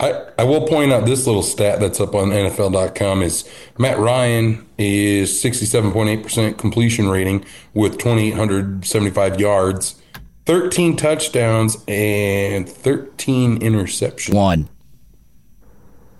I, 0.00 0.24
I 0.38 0.44
will 0.44 0.66
point 0.66 0.92
out 0.92 1.04
this 1.06 1.26
little 1.26 1.42
stat 1.44 1.78
that's 1.78 2.00
up 2.00 2.14
on 2.14 2.30
NFL.com 2.30 3.22
is 3.22 3.48
Matt 3.78 3.98
Ryan 3.98 4.66
is 4.76 5.30
67.8% 5.30 6.58
completion 6.58 7.08
rating 7.08 7.44
with 7.72 7.98
2,875 7.98 9.38
yards, 9.40 10.02
13 10.46 10.96
touchdowns, 10.96 11.76
and 11.86 12.68
13 12.68 13.60
interceptions. 13.60 14.34
One. 14.34 14.68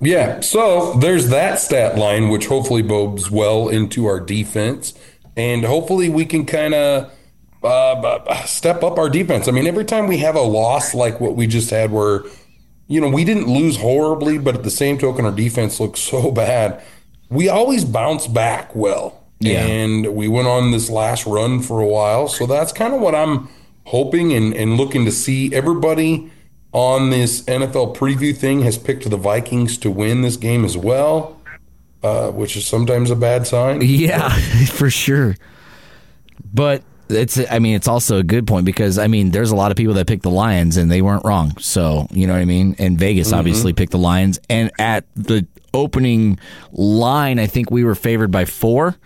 Yeah, 0.00 0.40
so 0.40 0.94
there's 0.94 1.28
that 1.30 1.58
stat 1.58 1.96
line, 1.96 2.28
which 2.28 2.46
hopefully 2.46 2.82
bodes 2.82 3.30
well 3.30 3.68
into 3.68 4.06
our 4.06 4.18
defense, 4.20 4.94
and 5.36 5.64
hopefully 5.64 6.08
we 6.08 6.24
can 6.26 6.44
kind 6.46 6.74
of 6.74 7.12
uh, 7.62 8.44
step 8.44 8.82
up 8.82 8.98
our 8.98 9.08
defense. 9.08 9.48
I 9.48 9.52
mean, 9.52 9.66
every 9.66 9.84
time 9.84 10.06
we 10.06 10.18
have 10.18 10.34
a 10.36 10.40
loss 10.42 10.94
like 10.94 11.20
what 11.20 11.36
we 11.36 11.46
just 11.46 11.70
had, 11.70 11.90
where 11.92 12.22
you 12.88 13.00
know 13.00 13.08
we 13.08 13.24
didn't 13.24 13.46
lose 13.48 13.76
horribly, 13.78 14.38
but 14.38 14.54
at 14.54 14.62
the 14.64 14.70
same 14.70 14.98
token, 14.98 15.24
our 15.24 15.32
defense 15.32 15.80
looks 15.80 16.00
so 16.00 16.30
bad. 16.44 16.82
We 17.30 17.48
always 17.48 17.84
bounce 17.84 18.26
back 18.26 18.74
well, 18.74 19.24
Yeah. 19.40 19.64
and 19.64 20.14
we 20.14 20.28
went 20.28 20.48
on 20.48 20.70
this 20.70 20.90
last 20.90 21.24
run 21.24 21.62
for 21.62 21.80
a 21.80 21.86
while. 21.86 22.28
So 22.28 22.46
that's 22.46 22.72
kind 22.72 22.92
of 22.92 23.00
what 23.00 23.14
I'm 23.14 23.48
hoping 23.86 24.32
and, 24.34 24.52
and 24.54 24.76
looking 24.76 25.04
to 25.06 25.12
see. 25.12 25.54
Everybody 25.54 26.30
on 26.72 27.10
this 27.10 27.42
NFL 27.44 27.96
preview 27.96 28.36
thing 28.36 28.62
has 28.62 28.76
picked 28.76 29.08
the 29.08 29.16
Vikings 29.16 29.78
to 29.78 29.90
win 29.90 30.20
this 30.22 30.36
game 30.36 30.64
as 30.64 30.76
well, 30.76 31.40
uh, 32.02 32.30
which 32.30 32.56
is 32.56 32.66
sometimes 32.66 33.10
a 33.10 33.16
bad 33.16 33.46
sign. 33.46 33.80
Yeah, 33.84 34.28
for 34.66 34.90
sure. 34.90 35.36
But 36.52 36.82
it's 37.08 37.38
I 37.50 37.58
mean 37.58 37.74
it's 37.76 37.88
also 37.88 38.18
a 38.18 38.22
good 38.22 38.46
point 38.46 38.64
because 38.64 38.98
I 38.98 39.06
mean 39.06 39.30
there's 39.30 39.50
a 39.50 39.56
lot 39.56 39.70
of 39.70 39.76
people 39.76 39.94
that 39.94 40.06
picked 40.06 40.22
the 40.22 40.30
Lions 40.30 40.76
and 40.76 40.90
they 40.90 41.02
weren't 41.02 41.24
wrong. 41.24 41.56
So 41.58 42.06
you 42.10 42.26
know 42.26 42.32
what 42.32 42.40
I 42.40 42.46
mean. 42.46 42.74
And 42.78 42.98
Vegas 42.98 43.28
Mm-hmm. 43.28 43.38
obviously 43.38 43.72
picked 43.72 43.92
the 43.92 43.98
Lions, 43.98 44.38
and 44.50 44.70
at 44.78 45.04
the 45.14 45.46
opening 45.74 46.38
line, 46.72 47.38
I 47.38 47.46
think 47.46 47.70
we 47.70 47.84
were 47.84 47.94
favored 47.94 48.30
by 48.30 48.44
four. 48.44 48.96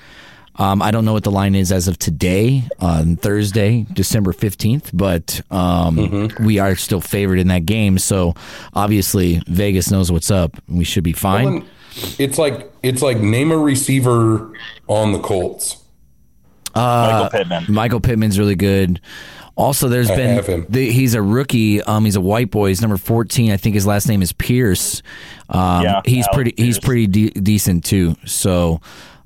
Um, 0.58 0.80
I 0.80 0.90
don't 0.90 1.04
know 1.04 1.12
what 1.12 1.22
the 1.24 1.30
line 1.30 1.54
is 1.54 1.70
as 1.70 1.86
of 1.86 1.98
today 1.98 2.64
on 2.80 3.16
Thursday, 3.16 3.86
December 3.92 4.32
15th, 4.32 4.88
but 4.94 5.42
um, 5.50 5.96
Mm-hmm. 5.98 6.44
we 6.46 6.58
are 6.58 6.74
still 6.76 7.02
favored 7.02 7.38
in 7.38 7.48
that 7.48 7.66
game. 7.66 7.98
So 7.98 8.34
obviously, 8.72 9.42
Vegas 9.46 9.90
knows 9.90 10.10
what's 10.10 10.30
up. 10.30 10.56
We 10.66 10.82
should 10.84 11.04
be 11.04 11.12
fine. 11.12 11.44
Well, 11.44 11.62
It's 12.18 12.38
like 12.38 12.70
it's 12.82 13.02
like 13.02 13.18
name 13.18 13.50
a 13.52 13.56
receiver 13.58 14.52
on 14.88 15.12
the 15.12 15.18
Colts. 15.20 15.82
Michael 16.74 17.30
Pittman. 17.30 17.64
Michael 17.68 18.00
Pittman's 18.00 18.38
really 18.38 18.54
good. 18.56 19.00
Also, 19.54 19.88
there's 19.88 20.10
I 20.10 20.16
been 20.16 20.34
have 20.36 20.46
him. 20.46 20.66
the, 20.68 20.90
he's 20.90 21.14
a 21.14 21.22
rookie. 21.22 21.80
Um, 21.80 22.04
he's 22.04 22.16
a 22.16 22.20
white 22.20 22.50
boy. 22.50 22.68
He's 22.68 22.82
number 22.82 22.98
fourteen. 22.98 23.50
I 23.50 23.56
think 23.56 23.74
his 23.74 23.86
last 23.86 24.06
name 24.06 24.20
is 24.20 24.32
Pierce. 24.32 25.00
Um, 25.48 25.82
Yeah, 25.82 26.02
he's 26.04 26.26
Alec 26.26 26.34
pretty. 26.34 26.54
He's 26.62 26.78
pretty 26.78 27.06
de- 27.06 27.30
decent 27.30 27.82
too. 27.84 28.16
So, 28.26 28.82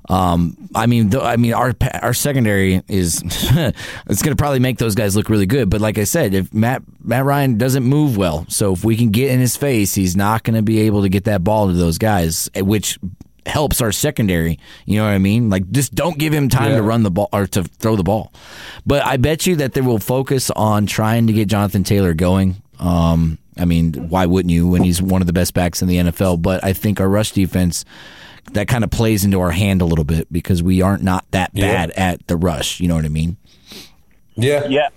um, 0.09 0.57
I 0.73 0.87
mean, 0.87 1.09
th- 1.11 1.23
I 1.23 1.35
mean, 1.37 1.53
our 1.53 1.73
our 2.01 2.13
secondary 2.13 2.81
is 2.87 3.21
it's 3.25 4.21
going 4.21 4.31
to 4.31 4.35
probably 4.35 4.59
make 4.59 4.77
those 4.77 4.95
guys 4.95 5.15
look 5.15 5.29
really 5.29 5.45
good. 5.45 5.69
But 5.69 5.81
like 5.81 5.97
I 5.97 6.03
said, 6.05 6.33
if 6.33 6.53
Matt 6.53 6.83
Matt 7.03 7.23
Ryan 7.25 7.57
doesn't 7.57 7.83
move 7.83 8.17
well, 8.17 8.45
so 8.49 8.73
if 8.73 8.83
we 8.83 8.95
can 8.97 9.09
get 9.11 9.29
in 9.31 9.39
his 9.39 9.55
face, 9.55 9.93
he's 9.93 10.15
not 10.15 10.43
going 10.43 10.55
to 10.55 10.61
be 10.63 10.79
able 10.81 11.03
to 11.03 11.09
get 11.09 11.25
that 11.25 11.43
ball 11.43 11.67
to 11.67 11.73
those 11.73 11.97
guys, 11.97 12.49
eh, 12.55 12.61
which 12.61 12.97
helps 13.45 13.81
our 13.81 13.91
secondary. 13.91 14.59
You 14.85 14.97
know 14.99 15.05
what 15.05 15.11
I 15.13 15.17
mean? 15.17 15.49
Like, 15.49 15.69
just 15.71 15.95
don't 15.95 16.17
give 16.17 16.33
him 16.33 16.47
time 16.49 16.71
Yeah. 16.71 16.77
to 16.77 16.83
run 16.83 17.03
the 17.03 17.11
ball 17.11 17.29
or 17.33 17.47
to 17.47 17.63
throw 17.63 17.95
the 17.95 18.03
ball. 18.03 18.31
But 18.85 19.05
I 19.05 19.17
bet 19.17 19.45
you 19.47 19.55
that 19.57 19.73
they 19.73 19.81
will 19.81 19.99
focus 19.99 20.51
on 20.51 20.85
trying 20.85 21.27
to 21.27 21.33
get 21.33 21.47
Jonathan 21.47 21.83
Taylor 21.83 22.13
going. 22.13 22.61
Um, 22.79 23.37
I 23.57 23.65
mean, 23.65 23.93
why 24.09 24.25
wouldn't 24.25 24.51
you 24.51 24.67
when 24.67 24.83
he's 24.83 25.01
one 25.01 25.21
of 25.21 25.27
the 25.27 25.33
best 25.33 25.53
backs 25.53 25.81
in 25.81 25.87
the 25.87 25.97
NFL? 25.97 26.41
But 26.41 26.63
I 26.63 26.73
think 26.73 26.99
our 26.99 27.09
rush 27.09 27.31
defense 27.31 27.83
that 28.53 28.67
kind 28.67 28.83
of 28.83 28.89
plays 28.91 29.23
into 29.23 29.39
our 29.39 29.51
hand 29.51 29.81
a 29.81 29.85
little 29.85 30.03
bit 30.03 30.31
because 30.31 30.61
we 30.61 30.81
aren't 30.81 31.03
not 31.03 31.25
that 31.31 31.51
Yeah. 31.53 31.71
bad 31.71 31.91
at 31.91 32.27
the 32.27 32.35
rush. 32.37 32.79
You 32.79 32.87
know 32.87 32.95
what 32.95 33.05
I 33.05 33.09
mean? 33.09 33.37
Yeah, 34.35 34.65
Yeah. 34.67 34.89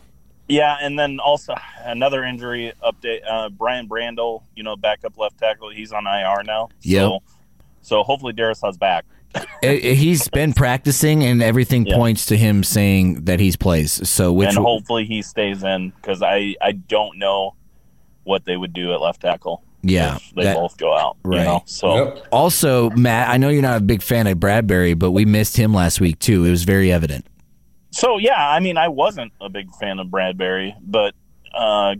Yeah, 0.46 0.76
and 0.82 0.98
then 0.98 1.20
also 1.20 1.54
another 1.84 2.22
injury 2.22 2.72
update. 2.82 3.20
Uh, 3.26 3.48
Brian 3.48 3.88
Brandel, 3.88 4.42
you 4.54 4.62
know, 4.62 4.76
backup 4.76 5.16
left 5.16 5.38
tackle, 5.38 5.70
he's 5.70 5.90
on 5.90 6.06
IR 6.06 6.42
now. 6.44 6.68
Yep. 6.82 7.00
So, 7.02 7.22
so 7.80 8.02
hopefully 8.02 8.34
Darrisaw's 8.34 8.76
back. 8.76 9.06
He's 9.62 10.28
been 10.28 10.52
practicing, 10.52 11.24
and 11.24 11.42
everything 11.42 11.86
Yeah. 11.86 11.96
points 11.96 12.26
to 12.26 12.36
him 12.36 12.62
saying 12.62 13.24
that 13.24 13.40
he's 13.40 13.56
plays. 13.56 14.06
So 14.08 14.32
which 14.32 14.50
and 14.50 14.58
hopefully 14.58 15.06
he 15.06 15.22
stays 15.22 15.64
in 15.64 15.90
because 15.90 16.22
I, 16.22 16.54
I 16.62 16.70
don't 16.72 17.18
know 17.18 17.54
what 18.22 18.44
they 18.44 18.56
would 18.56 18.72
do 18.72 18.92
at 18.92 19.00
left 19.00 19.22
tackle. 19.22 19.64
Yeah, 19.86 20.18
they 20.34 20.44
that- 20.44 20.56
both 20.56 20.76
go 20.78 20.96
out. 20.96 21.16
right. 21.24 21.38
You 21.40 21.44
know? 21.44 21.62
So 21.66 21.94
Yep. 22.14 22.26
also 22.32 22.90
Matt, 22.90 23.28
I 23.28 23.36
know 23.36 23.48
you're 23.50 23.62
not 23.62 23.76
a 23.76 23.80
big 23.84 24.02
fan 24.02 24.26
of 24.26 24.40
Bradbury, 24.40 24.94
but 24.94 25.10
we 25.12 25.24
missed 25.24 25.56
him 25.56 25.72
last 25.74 26.00
week 26.00 26.18
too. 26.18 26.44
It 26.44 26.50
was 26.50 26.64
very 26.64 26.90
evident. 26.92 27.26
So 27.90 28.18
yeah, 28.18 28.48
I 28.48 28.58
mean, 28.60 28.76
I 28.76 28.88
wasn't 28.88 29.32
a 29.40 29.48
big 29.48 29.72
fan 29.74 29.98
of 29.98 30.10
Bradbury, 30.10 30.74
but 30.82 31.14
uh, 31.54 31.94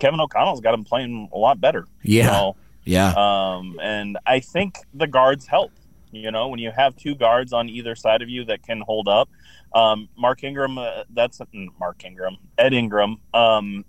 Kevin 0.00 0.20
O'Connell's 0.20 0.60
got 0.60 0.74
him 0.74 0.84
playing 0.84 1.28
a 1.32 1.38
lot 1.38 1.60
better. 1.60 1.86
you 2.02 2.18
Yeah. 2.18 2.26
know? 2.26 2.56
Yeah, 2.84 3.12
Um, 3.14 3.78
and 3.80 4.18
I 4.26 4.40
think 4.40 4.78
the 4.94 5.06
guards 5.06 5.46
help. 5.46 5.70
You 6.12 6.32
know, 6.32 6.48
when 6.48 6.58
you 6.58 6.72
have 6.72 6.96
two 6.96 7.14
guards 7.14 7.52
on 7.52 7.68
either 7.68 7.94
side 7.94 8.20
of 8.22 8.28
you 8.28 8.44
that 8.46 8.62
can 8.64 8.80
hold 8.80 9.06
up. 9.06 9.28
Um, 9.74 10.08
Mark 10.16 10.42
Ingram, 10.42 10.76
uh, 10.78 11.04
that's 11.10 11.38
mm, 11.38 11.68
Mark 11.78 12.04
Ingram, 12.04 12.36
Ed 12.58 12.72
Ingram. 12.72 13.18
Um, 13.32 13.84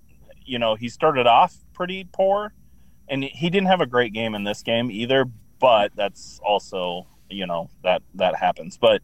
you 0.46 0.60
know, 0.60 0.76
he 0.76 0.88
started 0.90 1.26
off 1.26 1.56
pretty 1.74 2.08
poor, 2.12 2.54
and 3.12 3.24
he 3.24 3.51
didn't 3.51 3.68
have 3.68 3.82
a 3.82 3.86
great 3.86 4.13
game 4.13 4.34
in 4.34 4.44
this 4.44 4.63
game 4.63 4.89
either. 4.89 5.25
But 5.60 5.91
that's 5.96 6.39
also, 6.44 7.06
you 7.30 7.46
know, 7.46 7.70
that 7.84 8.01
that 8.15 8.36
happens. 8.36 8.77
But 8.77 9.03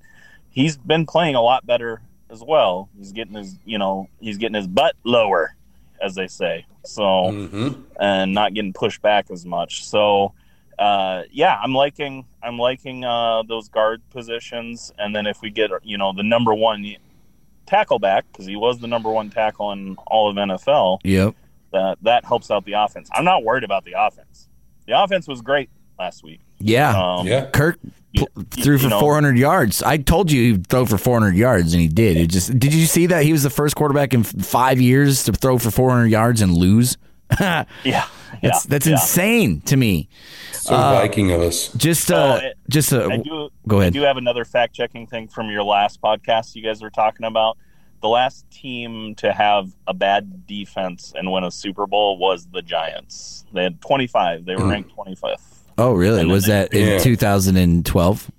he's 0.49 0.77
been 0.77 1.05
playing 1.05 1.35
a 1.35 1.41
lot 1.41 1.67
better 1.67 2.01
as 2.31 2.41
well. 2.43 2.89
He's 2.97 3.11
getting 3.11 3.35
his, 3.35 3.55
you 3.65 3.77
know, 3.77 4.09
he's 4.19 4.37
getting 4.37 4.55
his 4.55 4.67
butt 4.67 4.95
lower, 5.03 5.55
as 6.01 6.15
they 6.15 6.27
say. 6.27 6.65
So 6.83 7.31
hmm 7.31 7.69
and 7.99 8.33
not 8.33 8.53
getting 8.53 8.73
pushed 8.73 9.01
back 9.01 9.31
as 9.31 9.45
much. 9.45 9.85
So, 9.85 10.33
uh, 10.77 11.23
yeah, 11.31 11.59
I'm 11.61 11.73
liking 11.73 12.25
I'm 12.43 12.57
liking 12.57 13.03
uh, 13.03 13.43
those 13.43 13.69
guard 13.69 14.01
positions, 14.09 14.93
and 14.97 15.15
then 15.15 15.27
if 15.27 15.41
we 15.41 15.49
get 15.49 15.71
you 15.83 15.97
know 15.97 16.13
the 16.13 16.23
number 16.23 16.53
one 16.53 16.95
tackle 17.65 17.99
back 17.99 18.25
because 18.31 18.45
he 18.45 18.55
was 18.55 18.79
the 18.79 18.87
number 18.87 19.09
one 19.09 19.29
tackle 19.29 19.71
in 19.71 19.95
all 20.07 20.29
of 20.29 20.35
NFL, 20.35 20.99
yep. 21.03 21.35
That 21.71 21.97
that 22.01 22.25
helps 22.25 22.50
out 22.51 22.65
the 22.65 22.74
offense. 22.74 23.09
I'm 23.13 23.25
not 23.25 23.43
worried 23.43 23.63
about 23.63 23.86
the 23.86 23.93
offense. 23.97 24.47
The 24.86 25.01
offense 25.01 25.27
was 25.27 25.41
great 25.41 25.69
last 26.00 26.24
week. 26.24 26.41
Yeah. 26.59 26.91
Um, 27.17 27.27
Yeah. 27.27 27.45
Kirk 27.51 27.77
you- 28.13 28.25
threw 28.51 28.77
for 28.77 28.89
know- 28.89 29.00
400 29.00 29.38
yards. 29.38 29.83
I 29.83 29.97
told 29.97 30.31
you 30.31 30.53
he'd 30.53 30.67
throw 30.67 30.86
for 30.86 30.97
400 30.97 31.36
yards, 31.36 31.74
and 31.74 31.81
he 31.81 31.88
did. 31.88 32.17
It 32.17 32.27
just 32.27 32.57
did 32.57 32.74
you 32.74 32.86
see 32.86 33.05
that 33.07 33.24
he 33.24 33.31
was 33.31 33.43
the 33.43 33.50
first 33.50 33.75
quarterback 33.75 34.13
in 34.13 34.24
five 34.24 34.79
years 34.81 35.24
to 35.25 35.33
throw 35.33 35.57
for 35.57 35.69
400 35.71 36.07
yards 36.07 36.41
and 36.41 36.53
lose? 36.55 36.97
Yeah, 37.39 37.65
yeah, 37.83 38.59
that's 38.67 38.86
yeah. 38.88 38.93
insane 38.93 39.62
to 39.62 39.75
me. 39.77 40.07
So 40.51 40.75
Uh, 40.75 40.93
Viking 40.93 41.31
of 41.31 41.41
us. 41.41 41.71
Just 41.74 42.05
So 42.07 42.15
uh, 42.15 42.39
it- 42.43 42.57
just 42.69 42.91
I 42.93 42.97
uh, 42.97 43.17
do. 43.17 43.50
go 43.67 43.79
ahead. 43.81 43.88
I 43.95 44.00
do 44.00 44.01
have 44.03 44.17
another 44.17 44.45
fact 44.45 44.74
checking 44.75 45.07
thing 45.07 45.27
from 45.27 45.50
your 45.50 45.63
last 45.63 46.01
podcast 46.01 46.55
you 46.55 46.62
guys 46.63 46.81
were 46.81 46.89
talking 46.89 47.25
about. 47.25 47.57
The 48.01 48.07
last 48.09 48.49
team 48.51 49.15
to 49.15 49.33
have 49.33 49.69
a 49.87 49.93
bad 49.93 50.45
defense 50.45 51.13
and 51.15 51.31
win 51.31 51.43
a 51.43 51.51
Super 51.51 51.87
Bowl 51.87 52.17
was 52.17 52.45
the 52.53 52.61
Giants. 52.61 53.43
They 53.53 53.63
had 53.63 53.81
25. 53.81 54.45
They 54.45 54.55
were 54.55 54.63
Hmm. 54.63 54.69
ranked 54.69 54.91
25th. 54.95 55.63
Oh, 55.79 55.91
really? 55.93 56.25
Was 56.25 56.45
they- 56.45 56.51
that 56.53 56.73
in 56.73 57.01
2012? 57.01 58.31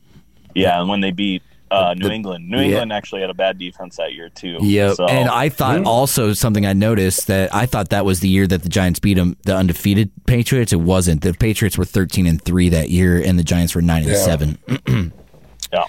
Yeah, 0.55 0.81
and 0.81 0.89
when 0.89 1.01
they 1.01 1.11
beat 1.11 1.43
uh, 1.71 1.93
New 1.99 2.09
The- 2.09 2.15
England, 2.15 2.49
New 2.49 2.57
yeah. 2.59 2.65
England 2.65 2.93
actually 2.95 3.21
had 3.21 3.29
a 3.29 3.35
bad 3.35 3.59
defense 3.59 3.97
that 3.97 4.15
year 4.15 4.31
too. 4.31 4.57
Yeah, 4.63 4.95
So, 4.95 5.05
and 5.07 5.29
I 5.29 5.51
thought 5.51 5.85
also 5.85 6.33
something 6.33 6.65
I 6.65 6.73
noticed 6.73 7.27
that 7.27 7.55
I 7.55 7.67
thought 7.67 7.91
that 7.91 8.07
was 8.07 8.21
the 8.21 8.29
year 8.29 8.47
that 8.47 8.63
the 8.63 8.71
Giants 8.71 9.01
beat 9.01 9.15
them, 9.15 9.37
the 9.45 9.55
undefeated 9.55 10.11
Patriots. 10.27 10.73
It 10.73 10.81
wasn't. 10.81 11.21
The 11.21 11.35
Patriots 11.35 11.77
were 11.77 11.85
thirteen 11.85 12.27
and 12.27 12.41
three 12.41 12.71
that 12.71 12.89
year, 12.89 13.21
and 13.23 13.39
the 13.39 13.45
Giants 13.45 13.75
were 13.75 13.83
nine 13.83 14.03
and 14.05 14.13
Yeah. 14.13 14.17
seven. 14.17 14.59
yeah. 15.73 15.85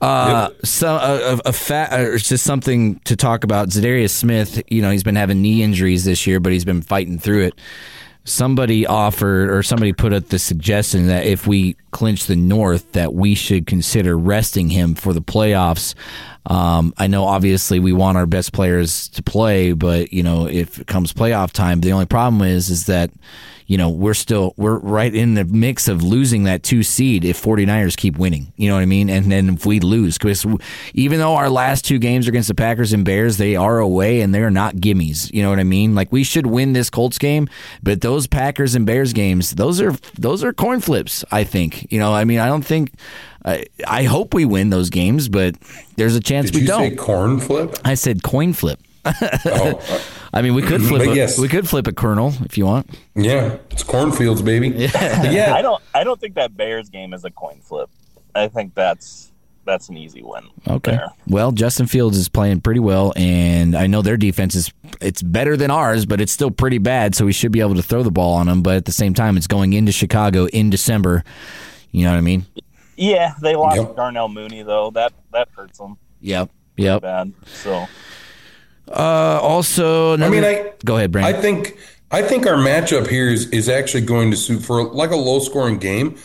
Uh, 0.00 0.50
so 0.62 0.96
a, 0.96 1.34
a, 1.34 1.40
a 1.46 1.52
fa- 1.52 1.88
uh, 1.90 2.14
it's 2.14 2.28
just 2.28 2.44
something 2.44 2.98
to 3.00 3.16
talk 3.16 3.44
about. 3.44 3.68
Zadarius 3.68 4.10
Smith, 4.10 4.62
you 4.68 4.82
know, 4.82 4.90
he's 4.90 5.02
been 5.02 5.16
having 5.16 5.40
knee 5.42 5.62
injuries 5.62 6.04
this 6.04 6.26
year, 6.26 6.40
but 6.40 6.52
he's 6.52 6.64
been 6.64 6.82
fighting 6.82 7.18
through 7.18 7.44
it. 7.44 7.54
Somebody 8.24 8.86
offered, 8.86 9.50
or 9.50 9.62
somebody 9.62 9.92
put 9.92 10.12
up 10.12 10.28
the 10.28 10.38
suggestion 10.38 11.06
that 11.06 11.26
if 11.26 11.46
we 11.46 11.76
clinch 11.92 12.26
the 12.26 12.34
North, 12.34 12.92
that 12.92 13.14
we 13.14 13.36
should 13.36 13.66
consider 13.66 14.18
resting 14.18 14.68
him 14.68 14.96
for 14.96 15.12
the 15.12 15.22
playoffs. 15.22 15.94
Um, 16.46 16.94
I 16.96 17.06
know, 17.08 17.24
obviously, 17.24 17.80
we 17.80 17.92
want 17.92 18.16
our 18.16 18.26
best 18.26 18.52
players 18.52 19.08
to 19.10 19.22
play, 19.22 19.72
but 19.72 20.12
you 20.12 20.22
know, 20.22 20.46
if 20.46 20.78
it 20.78 20.86
comes 20.86 21.12
playoff 21.12 21.52
time, 21.52 21.80
the 21.80 21.92
only 21.92 22.06
problem 22.06 22.42
is, 22.42 22.70
is 22.70 22.86
that 22.86 23.10
you 23.66 23.76
know, 23.76 23.90
we're 23.90 24.14
still 24.14 24.54
we're 24.56 24.78
right 24.78 25.12
in 25.12 25.34
the 25.34 25.44
mix 25.44 25.88
of 25.88 26.02
losing 26.02 26.44
that 26.44 26.62
two 26.62 26.82
seed 26.82 27.24
if 27.24 27.42
49ers 27.42 27.96
keep 27.96 28.16
winning. 28.16 28.52
You 28.56 28.68
know 28.68 28.76
what 28.76 28.82
I 28.82 28.86
mean? 28.86 29.10
And 29.10 29.30
then 29.30 29.50
if 29.50 29.66
we 29.66 29.80
lose, 29.80 30.16
because 30.16 30.46
even 30.94 31.18
though 31.18 31.34
our 31.34 31.50
last 31.50 31.84
two 31.84 31.98
games 31.98 32.26
are 32.26 32.30
against 32.30 32.48
the 32.48 32.54
Packers 32.54 32.92
and 32.92 33.04
Bears, 33.04 33.38
they 33.38 33.56
are 33.56 33.78
away 33.78 34.20
and 34.20 34.32
they're 34.32 34.50
not 34.50 34.76
gimmies. 34.76 35.32
You 35.34 35.42
know 35.42 35.50
what 35.50 35.58
I 35.58 35.64
mean? 35.64 35.94
Like 35.96 36.12
we 36.12 36.22
should 36.22 36.46
win 36.46 36.74
this 36.74 36.90
Colts 36.90 37.18
game, 37.18 37.48
but 37.82 38.00
those 38.02 38.28
Packers 38.28 38.76
and 38.76 38.86
Bears 38.86 39.12
games, 39.12 39.50
those 39.52 39.80
are 39.80 39.92
those 40.16 40.44
are 40.44 40.52
coin 40.52 40.80
flips. 40.80 41.24
I 41.32 41.42
think. 41.42 41.90
You 41.90 41.98
know, 41.98 42.14
I 42.14 42.24
mean, 42.24 42.38
I 42.38 42.46
don't 42.46 42.64
think. 42.64 42.92
I, 43.46 43.64
I 43.86 44.02
hope 44.04 44.34
we 44.34 44.44
win 44.44 44.70
those 44.70 44.90
games, 44.90 45.28
but 45.28 45.54
there's 45.96 46.16
a 46.16 46.20
chance 46.20 46.46
Did 46.46 46.56
we 46.56 46.60
you 46.62 46.66
don't. 46.66 46.90
say 46.90 46.96
corn 46.96 47.38
flip? 47.40 47.76
I 47.84 47.94
said 47.94 48.22
coin 48.22 48.52
flip. 48.52 48.80
Oh, 49.04 49.80
uh, 49.88 50.00
I 50.34 50.42
mean, 50.42 50.54
we 50.54 50.62
could 50.62 50.82
flip. 50.88 51.08
A, 51.08 51.14
yes. 51.14 51.38
We 51.38 51.46
could 51.48 51.68
flip 51.68 51.86
a 51.86 51.92
kernel 51.92 52.34
if 52.44 52.58
you 52.58 52.66
want. 52.66 52.90
yeah. 53.14 53.56
It's 53.70 53.84
cornfields, 53.84 54.42
baby. 54.42 54.68
Yeah. 54.70 55.22
yeah. 55.30 55.54
I 55.54 55.62
don't. 55.62 55.80
I 55.94 56.02
don't 56.02 56.20
think 56.20 56.34
that 56.34 56.56
Bears 56.56 56.88
game 56.90 57.14
is 57.14 57.24
a 57.24 57.30
coin 57.30 57.60
flip. 57.60 57.88
I 58.34 58.48
think 58.48 58.74
that's 58.74 59.30
that's 59.64 59.88
an 59.88 59.96
easy 59.96 60.22
win. 60.22 60.44
Okay. 60.66 60.92
there. 60.92 61.12
Well, 61.28 61.52
Justin 61.52 61.86
Fields 61.86 62.16
is 62.18 62.28
playing 62.28 62.60
pretty 62.62 62.80
well, 62.80 63.12
and 63.16 63.76
I 63.76 63.86
know 63.86 64.02
their 64.02 64.16
defense 64.16 64.54
is 64.56 64.72
it's 65.00 65.22
better 65.22 65.56
than 65.56 65.70
ours, 65.70 66.04
but 66.04 66.20
it's 66.20 66.32
still 66.32 66.50
pretty 66.50 66.78
bad. 66.78 67.14
So 67.14 67.24
we 67.26 67.32
should 67.32 67.52
be 67.52 67.60
able 67.60 67.74
to 67.76 67.82
throw 67.82 68.02
the 68.02 68.10
ball 68.10 68.34
on 68.34 68.46
them. 68.46 68.62
But 68.62 68.76
at 68.76 68.84
the 68.86 68.92
same 68.92 69.14
time, 69.14 69.36
it's 69.36 69.46
going 69.46 69.72
into 69.72 69.92
Chicago 69.92 70.46
in 70.48 70.68
December. 70.70 71.22
You 71.92 72.04
know 72.04 72.10
what 72.10 72.18
I 72.18 72.22
mean? 72.22 72.44
Yeah, 72.96 73.34
they 73.42 73.54
lost 73.56 73.76
Yep. 73.76 73.96
Darnell 73.96 74.28
Mooney 74.28 74.62
though. 74.62 74.90
That 74.90 75.12
that 75.32 75.48
hurts 75.54 75.78
them 75.78 75.96
Yep. 76.20 76.50
Yep. 76.76 77.02
bad. 77.02 77.32
So 77.46 77.86
Uh, 78.88 79.38
also, 79.42 80.16
I 80.16 80.28
mean, 80.28 80.44
I 80.44 80.72
go 80.84 80.96
ahead, 80.96 81.10
Brandon. 81.12 81.34
I 81.34 81.40
think 81.40 81.76
I 82.10 82.22
think 82.22 82.46
our 82.46 82.56
matchup 82.56 83.08
here 83.08 83.28
is 83.28 83.48
is 83.50 83.68
actually 83.68 84.02
going 84.02 84.30
to 84.30 84.36
suit 84.36 84.62
for 84.62 84.84
like 84.84 85.10
a 85.10 85.16
low 85.16 85.40
scoring 85.40 85.78
game 85.78 86.16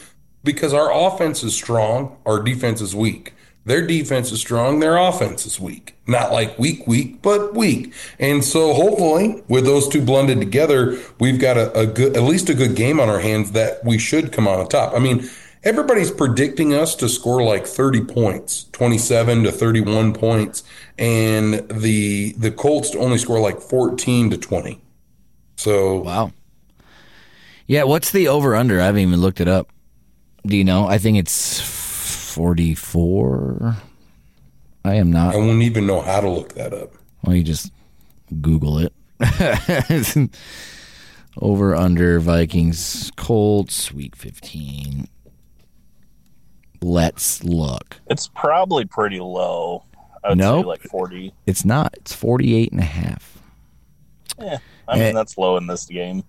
because 0.44 0.74
our 0.74 0.92
offense 0.94 1.44
is 1.44 1.56
strong, 1.56 2.18
our 2.26 2.42
defense 2.42 2.82
is 2.82 2.96
weak. 2.96 3.34
Their 3.64 3.86
defense 3.86 4.32
is 4.32 4.40
strong. 4.40 4.80
Their 4.80 4.98
offense 4.98 5.46
is 5.46 5.60
weak. 5.60 5.96
Not 6.08 6.32
like 6.32 6.58
weak, 6.58 6.88
weak, 6.88 7.22
but 7.22 7.54
weak. 7.56 7.94
And 8.18 8.44
so 8.44 8.74
hopefully, 8.74 9.44
with 9.50 9.66
those 9.66 9.88
two 9.88 10.02
blended 10.02 10.40
together, 10.40 10.98
we've 11.20 11.40
got 11.40 11.58
a, 11.58 11.72
a 11.78 11.86
good, 11.86 12.18
at 12.18 12.24
least 12.24 12.50
a 12.50 12.56
good 12.56 12.76
game 12.76 13.00
on 13.00 13.08
our 13.08 13.20
hands 13.20 13.52
that 13.52 13.86
we 13.86 14.00
should 14.00 14.32
come 14.32 14.48
out 14.48 14.60
on 14.60 14.68
top. 14.68 14.96
I 14.96 15.00
mean, 15.00 15.30
everybody's 15.64 16.12
predicting 16.12 16.74
us 16.74 16.96
to 16.96 17.10
score 17.10 17.44
like 17.44 17.66
30 17.66 18.06
points, 18.06 18.66
27 18.72 19.44
to 19.44 19.52
31 19.52 20.14
points, 20.14 20.64
and 20.98 21.68
the 21.70 22.34
the 22.38 22.52
Colts 22.52 22.92
to 22.92 23.00
only 23.00 23.18
score 23.18 23.40
like 23.40 23.62
14 23.62 24.30
to 24.32 24.38
20. 24.38 24.82
So 25.56 26.00
Wow. 26.00 26.32
Yeah, 27.68 27.84
what's 27.84 28.12
the 28.12 28.28
over 28.28 28.56
under? 28.56 28.82
I 28.82 28.86
haven't 28.86 29.02
even 29.02 29.22
looked 29.22 29.40
it 29.40 29.48
up. 29.48 29.70
Do 30.46 30.58
you 30.58 30.64
know? 30.64 30.88
I 30.88 30.98
think 30.98 31.18
it's 31.18 31.62
44. 31.62 33.78
I 34.84 34.96
am 34.96 35.12
not. 35.12 35.36
I 35.36 35.38
wouldn't 35.38 35.62
even 35.62 35.86
know 35.86 36.02
how 36.02 36.20
to 36.20 36.30
look 36.30 36.56
that 36.56 36.74
up. 36.74 36.94
Well, 37.24 37.36
you 37.36 37.44
just 37.44 37.72
Google 38.42 38.80
it. 38.80 38.94
over 41.42 41.76
under 41.76 42.20
Vikings 42.20 43.12
Colts 43.16 43.94
week 43.94 44.16
15. 44.16 45.08
Let's 46.82 47.44
look. 47.44 47.98
It's 48.10 48.28
probably 48.28 48.86
pretty 48.86 49.20
low. 49.20 49.84
I 50.24 50.30
would 50.30 50.38
Nope. 50.38 50.64
say 50.64 50.68
like 50.68 50.82
40. 50.84 51.34
It's 51.46 51.64
not. 51.66 51.94
It's 51.98 52.14
48 52.14 52.72
and 52.72 52.82
a 52.82 52.84
half. 52.86 53.38
Yeah. 54.40 54.58
I 54.88 54.94
mean, 54.96 55.04
Eh. 55.04 55.12
that's 55.14 55.38
low 55.38 55.58
in 55.58 55.68
this 55.68 55.86
game, 55.86 56.24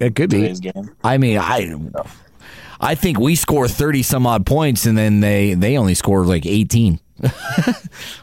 It 0.00 0.14
could 0.14 0.30
be. 0.30 0.52
game. 0.54 0.90
I 1.04 1.18
mean, 1.18 1.38
I 1.38 1.76
I 2.80 2.94
think 2.94 3.18
we 3.18 3.34
score 3.34 3.66
30 3.66 4.02
some 4.04 4.26
odd 4.26 4.46
points 4.46 4.86
and 4.86 4.96
then 4.96 5.20
they 5.20 5.54
they 5.54 5.76
only 5.76 5.94
score 5.94 6.24
like 6.24 6.46
18 6.46 7.00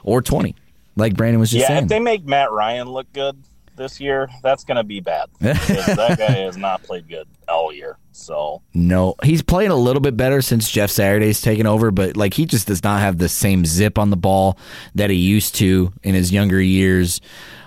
or 0.04 0.22
20. 0.22 0.56
Like 0.96 1.16
Brandon 1.18 1.40
was 1.42 1.52
just 1.52 1.62
Yeah, 1.62 1.68
saying. 1.68 1.84
if 1.84 1.90
they 1.90 2.00
make 2.00 2.26
Matt 2.26 2.52
Ryan 2.54 2.88
look 2.88 3.12
good 3.12 3.38
this 3.76 4.00
year, 4.00 4.30
that's 4.42 4.64
going 4.64 4.78
to 4.78 4.84
be 4.86 5.02
bad. 5.02 5.28
that 5.40 6.16
guy 6.18 6.32
has 6.44 6.56
not 6.56 6.82
played 6.84 7.10
good 7.10 7.28
all 7.50 7.74
year. 7.74 7.98
So, 8.12 8.62
no, 8.74 9.16
he's 9.24 9.42
playing 9.42 9.72
a 9.72 9.76
little 9.76 10.00
bit 10.02 10.16
better 10.16 10.42
since 10.42 10.70
Jeff 10.70 10.90
Saturday's 10.90 11.42
taken 11.42 11.68
over, 11.68 11.92
but 11.92 12.16
like 12.16 12.34
he 12.34 12.46
just 12.46 12.68
does 12.68 12.84
not 12.84 13.02
have 13.02 13.18
the 13.18 13.28
same 13.28 13.66
zip 13.66 14.00
on 14.00 14.10
the 14.10 14.18
ball 14.18 14.58
that 14.96 15.10
he 15.10 15.18
used 15.18 15.56
to 15.56 15.92
in 16.02 16.16
his 16.16 16.32
younger 16.32 16.62
years. 16.62 17.20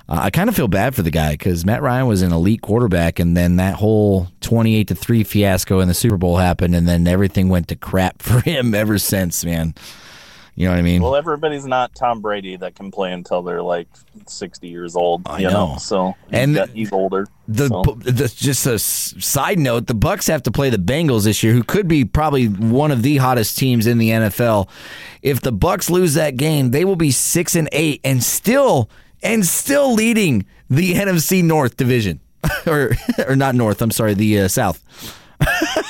Uh, 0.08 0.20
I 0.22 0.30
kind 0.30 0.48
of 0.48 0.56
feel 0.56 0.68
bad 0.68 0.94
for 0.94 1.02
the 1.02 1.10
guy 1.10 1.32
because 1.32 1.66
Matt 1.66 1.82
Ryan 1.82 2.06
was 2.06 2.22
an 2.22 2.32
elite 2.32 2.62
quarterback, 2.62 3.18
and 3.18 3.36
then 3.36 3.56
that 3.56 3.74
whole 3.74 4.28
twenty-eight 4.40 4.88
to 4.88 4.94
three 4.94 5.22
fiasco 5.22 5.80
in 5.80 5.88
the 5.88 5.94
Super 5.94 6.16
Bowl 6.16 6.38
happened, 6.38 6.74
and 6.74 6.88
then 6.88 7.06
everything 7.06 7.50
went 7.50 7.68
to 7.68 7.76
crap 7.76 8.22
for 8.22 8.40
him 8.40 8.74
ever 8.74 8.98
since. 8.98 9.44
Man, 9.44 9.74
you 10.58 10.64
know 10.66 10.72
what 10.72 10.78
I 10.78 10.82
mean? 10.82 11.00
well, 11.00 11.14
everybody's 11.14 11.64
not 11.64 11.94
Tom 11.94 12.20
Brady 12.20 12.56
that 12.56 12.74
can 12.74 12.90
play 12.90 13.12
until 13.12 13.42
they're 13.42 13.62
like 13.62 13.86
60 14.26 14.66
years 14.68 14.96
old. 14.96 15.22
I 15.26 15.38
you 15.38 15.48
know. 15.50 15.76
So, 15.78 16.16
And- 16.30 16.34
and 16.34 16.50
he's, 16.50 16.56
got- 16.58 16.68
he's 16.70 16.92
older. 16.92 17.28
The, 17.46 17.68
so. 17.68 17.82
the 18.00 18.28
just 18.28 18.66
a 18.66 18.78
side 18.78 19.58
note: 19.58 19.86
the 19.86 19.94
Bucs 19.94 20.26
have 20.28 20.42
to 20.42 20.50
play 20.50 20.68
the 20.68 20.76
Bengals 20.76 21.24
this 21.24 21.42
year, 21.42 21.52
who 21.54 21.62
could 21.62 21.86
be 21.88 22.04
probably 22.04 22.46
one 22.46 22.90
of 22.90 23.02
the 23.02 23.16
hottest 23.18 23.56
teams 23.56 23.86
in 23.86 23.96
the 23.98 24.10
NFL. 24.10 24.68
If 25.22 25.40
the 25.40 25.52
Bucs 25.52 25.88
lose 25.88 26.14
that 26.14 26.36
game, 26.36 26.72
they 26.72 26.84
will 26.84 26.96
be 26.96 27.10
six 27.10 27.54
and 27.54 27.68
eight, 27.72 28.00
and 28.04 28.22
still 28.22 28.90
and 29.22 29.46
still 29.46 29.94
leading 29.94 30.44
the 30.68 30.94
NFC 30.94 31.42
North 31.42 31.76
division, 31.78 32.20
or 32.66 32.90
or 33.28 33.34
not 33.36 33.54
North. 33.54 33.80
I'm 33.80 33.90
sorry, 33.92 34.12
the 34.14 34.40
uh, 34.40 34.48
South. 34.48 34.82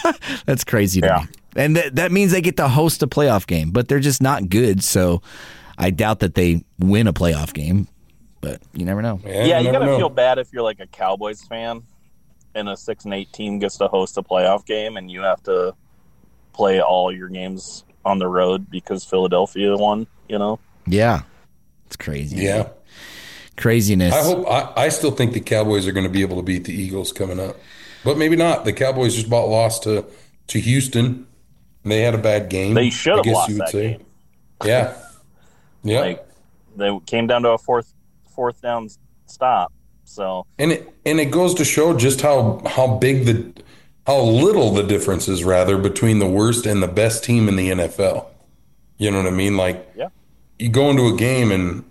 That's 0.46 0.64
crazy 0.64 1.00
to 1.00 1.06
Yeah. 1.06 1.18
me. 1.20 1.26
And 1.56 1.76
that 1.76 1.96
that 1.96 2.12
means 2.12 2.32
they 2.32 2.40
get 2.40 2.56
to 2.58 2.68
host 2.68 3.02
a 3.02 3.06
playoff 3.06 3.46
game, 3.46 3.70
but 3.70 3.88
they're 3.88 4.00
just 4.00 4.22
not 4.22 4.48
good. 4.48 4.84
So 4.84 5.22
I 5.76 5.90
doubt 5.90 6.20
that 6.20 6.34
they 6.34 6.64
win 6.78 7.06
a 7.08 7.12
playoff 7.12 7.52
game. 7.52 7.88
But 8.40 8.60
you 8.72 8.84
never 8.84 9.02
know. 9.02 9.20
Yeah, 9.24 9.32
yeah, 9.44 9.58
you 9.58 9.66
you 9.66 9.72
never 9.72 9.84
gotta 9.86 9.86
know. 9.92 9.98
feel 9.98 10.08
bad 10.10 10.38
if 10.38 10.52
you're 10.52 10.62
like 10.62 10.78
a 10.78 10.86
Cowboys 10.86 11.42
fan 11.42 11.82
and 12.54 12.68
a 12.68 12.76
six 12.76 13.04
and 13.04 13.12
eight 13.14 13.32
team 13.32 13.58
gets 13.58 13.76
to 13.78 13.88
host 13.88 14.16
a 14.18 14.22
playoff 14.22 14.64
game 14.66 14.96
and 14.96 15.10
you 15.10 15.22
have 15.22 15.42
to 15.44 15.74
play 16.52 16.80
all 16.80 17.12
your 17.12 17.28
games 17.28 17.84
on 18.04 18.18
the 18.20 18.26
road 18.28 18.70
because 18.70 19.04
Philadelphia 19.04 19.76
won. 19.76 20.06
You 20.28 20.38
know, 20.38 20.60
Yeah, 20.86 21.22
it's 21.86 21.96
crazy. 21.96 22.36
Yeah. 22.36 22.68
craziness. 23.56 24.14
I 24.14 24.22
hope 24.22 24.46
I, 24.48 24.84
I 24.84 24.88
still 24.90 25.10
think 25.10 25.32
the 25.32 25.40
Cowboys 25.40 25.86
are 25.88 25.92
going 25.92 26.06
to 26.06 26.12
be 26.12 26.20
able 26.22 26.36
to 26.36 26.42
beat 26.42 26.64
the 26.64 26.72
Eagles 26.74 27.12
coming 27.12 27.40
up, 27.40 27.56
but 28.04 28.18
maybe 28.18 28.36
not. 28.36 28.64
The 28.64 28.72
Cowboys 28.72 29.14
just 29.14 29.30
bought 29.30 29.48
lost 29.48 29.84
to 29.84 30.04
to 30.48 30.60
Houston. 30.60 31.26
And 31.84 31.92
they 31.92 32.02
had 32.02 32.14
a 32.14 32.18
bad 32.18 32.50
game. 32.50 32.74
they 32.74 32.90
should 32.90 33.14
I 33.14 33.16
have 33.16 33.24
guess 33.24 33.34
lost 33.34 33.48
you 33.48 33.54
would 33.54 33.62
that 33.62 33.70
say. 33.70 33.90
game. 33.92 34.06
Yeah, 34.64 34.96
yeah. 35.82 36.00
Like 36.00 36.28
they 36.76 36.98
came 37.06 37.26
down 37.26 37.42
to 37.42 37.50
a 37.50 37.58
fourth 37.58 37.92
fourth 38.34 38.60
down 38.60 38.88
stop. 39.26 39.72
So 40.04 40.46
and 40.58 40.72
it 40.72 40.92
and 41.06 41.20
it 41.20 41.30
goes 41.30 41.54
to 41.54 41.64
show 41.64 41.96
just 41.96 42.20
how 42.20 42.62
how 42.66 42.96
big 42.96 43.26
the 43.26 43.62
how 44.06 44.20
little 44.20 44.72
the 44.72 44.82
difference 44.82 45.28
is 45.28 45.44
rather 45.44 45.76
between 45.76 46.18
the 46.18 46.26
worst 46.26 46.66
and 46.66 46.82
the 46.82 46.88
best 46.88 47.24
team 47.24 47.48
in 47.48 47.56
the 47.56 47.70
NFL. 47.70 48.26
You 48.96 49.10
know 49.10 49.18
what 49.18 49.26
I 49.26 49.36
mean? 49.36 49.56
Like 49.56 49.86
yeah, 49.96 50.08
you 50.58 50.70
go 50.70 50.90
into 50.90 51.06
a 51.06 51.16
game 51.16 51.52
and 51.52 51.84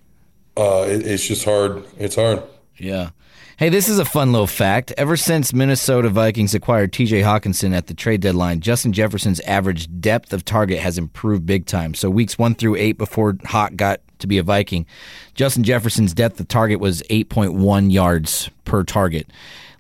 uh, 0.58 0.86
it, 0.88 1.06
it's 1.06 1.26
just 1.28 1.46
hard. 1.46 1.86
It's 1.98 2.16
hard. 2.16 2.44
Yeah. 2.78 3.12
Hey, 3.58 3.70
this 3.70 3.90
is 3.90 3.98
a 3.98 4.06
fun 4.06 4.32
little 4.32 4.46
fact. 4.46 4.94
Ever 5.00 5.18
since 5.18 5.52
Minnesota 5.52 6.10
Vikings 6.10 6.54
acquired 6.54 6.94
TJ 6.94 7.24
Hockenson 7.24 7.76
at 7.76 7.88
the 7.88 7.96
trade 7.96 8.22
deadline, 8.22 8.60
Justin 8.60 8.94
Jefferson's 8.94 9.40
average 9.40 9.90
depth 10.00 10.32
of 10.32 10.46
target 10.46 10.78
has 10.78 11.00
improved 11.00 11.48
big 11.48 11.66
time. 11.66 11.96
So, 11.96 12.08
weeks 12.08 12.38
one 12.38 12.54
through 12.54 12.76
eight 12.76 13.00
before 13.00 13.36
Hawk 13.46 13.76
got 13.76 14.02
to 14.20 14.28
be 14.28 14.38
a 14.38 14.44
Viking, 14.44 14.86
Justin 15.34 15.64
Jefferson's 15.64 16.14
depth 16.14 16.40
of 16.40 16.48
target 16.48 16.80
was 16.80 17.02
8.1 17.10 17.92
yards 17.92 18.52
per 18.64 18.84
target. 18.84 19.28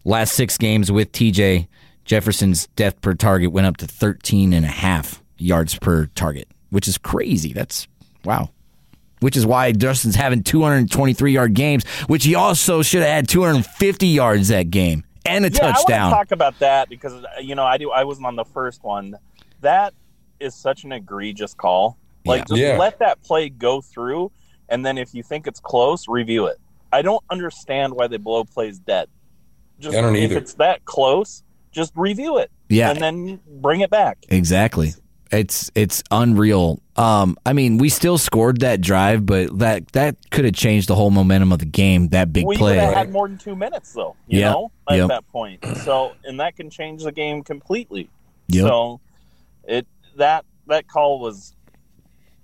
Last 0.04 0.34
six 0.34 0.58
games 0.58 0.92
with 0.92 1.12
TJ, 1.12 1.68
Jefferson's 2.04 2.66
depth 2.76 3.02
per 3.02 3.14
target 3.14 3.52
went 3.52 3.68
up 3.68 3.78
to 3.78 3.86
13 3.86 4.54
and 4.54 4.66
a 4.66 4.70
half 4.70 5.22
yards 5.38 5.78
per 5.78 6.08
target, 6.16 6.48
which 6.72 6.88
is 6.88 6.98
crazy. 6.98 7.54
That's 7.54 7.88
wow 8.26 8.50
which 9.20 9.36
is 9.38 9.46
why 9.46 9.72
Justin's 9.72 10.16
having 10.16 10.44
223 10.44 11.32
yard 11.32 11.54
games, 11.54 11.86
which 12.08 12.24
he 12.24 12.36
also 12.36 12.82
should 12.82 13.02
have 13.02 13.10
had 13.12 13.28
250 13.28 14.08
yards 14.08 14.48
that 14.50 14.70
game 14.70 15.04
and 15.26 15.46
a 15.46 15.50
yeah. 15.50 15.56
I 15.68 15.72
touchdown. 15.74 16.12
want 16.12 16.14
to 16.14 16.18
talk 16.18 16.32
about 16.32 16.60
that 16.60 16.90
because 16.90 17.14
you 17.42 17.56
know 17.56 17.66
I 17.66 17.78
do. 17.78 17.92
I 17.92 18.04
wasn't 18.04 18.28
on 18.28 18.36
the 18.36 18.46
first 18.46 18.84
one. 18.84 19.16
That 19.62 19.94
is 20.40 20.54
such 20.56 20.84
an 20.84 20.92
egregious 20.92 21.54
call. 21.54 21.98
Like 22.26 22.42
Yeah. 22.42 22.46
just 22.48 22.60
Yeah. 22.62 22.78
let 22.78 23.00
that 23.00 23.24
play 23.24 23.50
go 23.50 23.82
through, 23.82 24.32
and 24.70 24.86
then 24.86 24.98
if 24.98 25.14
you 25.14 25.24
think 25.24 25.48
it's 25.48 25.60
close, 25.60 26.08
review 26.08 26.46
it. 26.48 26.58
I 26.94 27.02
don't 27.02 27.24
understand 27.30 27.94
why 27.94 28.08
they 28.08 28.18
blow 28.18 28.44
plays 28.46 28.80
dead. 28.80 29.10
Just 29.80 29.98
I 29.98 30.02
don't 30.02 30.16
if 30.16 30.32
either. 30.32 30.38
it's 30.38 30.54
that 30.56 30.86
close, 30.86 31.44
just 31.72 31.92
review 31.96 32.38
it. 32.38 32.50
Yeah. 32.70 32.90
and 32.92 33.00
then 33.00 33.40
bring 33.62 33.82
it 33.82 33.90
back. 33.90 34.18
exactly. 34.30 34.94
It's 35.32 35.72
it's 35.76 36.04
unreal. 36.12 36.82
Um, 36.96 37.38
I 37.46 37.54
mean, 37.54 37.78
we 37.78 37.90
still 37.90 38.18
scored 38.18 38.62
that 38.62 38.82
drive, 38.82 39.26
but 39.26 39.58
that 39.60 39.88
that 39.94 40.16
could 40.32 40.46
have 40.46 40.54
changed 40.56 40.88
the 40.90 40.96
whole 40.96 41.12
momentum 41.12 41.52
of 41.52 41.60
the 41.60 41.66
game. 41.66 42.10
That 42.10 42.34
big 42.34 42.46
we 42.46 42.58
play. 42.58 42.76
would 42.76 42.84
have 42.84 42.94
had 42.94 43.12
more 43.12 43.28
than 43.28 43.38
two 43.38 43.56
minutes 43.56 43.94
though. 43.94 44.16
You 44.28 44.40
Yeah. 44.40 44.52
know, 44.52 44.72
at 44.90 44.98
Yep. 44.98 45.08
that 45.10 45.28
point. 45.30 45.66
So, 45.84 46.14
and 46.24 46.40
that 46.40 46.56
can 46.56 46.70
change 46.70 47.04
the 47.04 47.12
game 47.12 47.44
completely. 47.44 48.10
Yep. 48.48 48.68
So, 48.68 49.00
it 49.68 49.86
that 50.16 50.46
that 50.68 50.88
call 50.88 51.20
was 51.20 51.54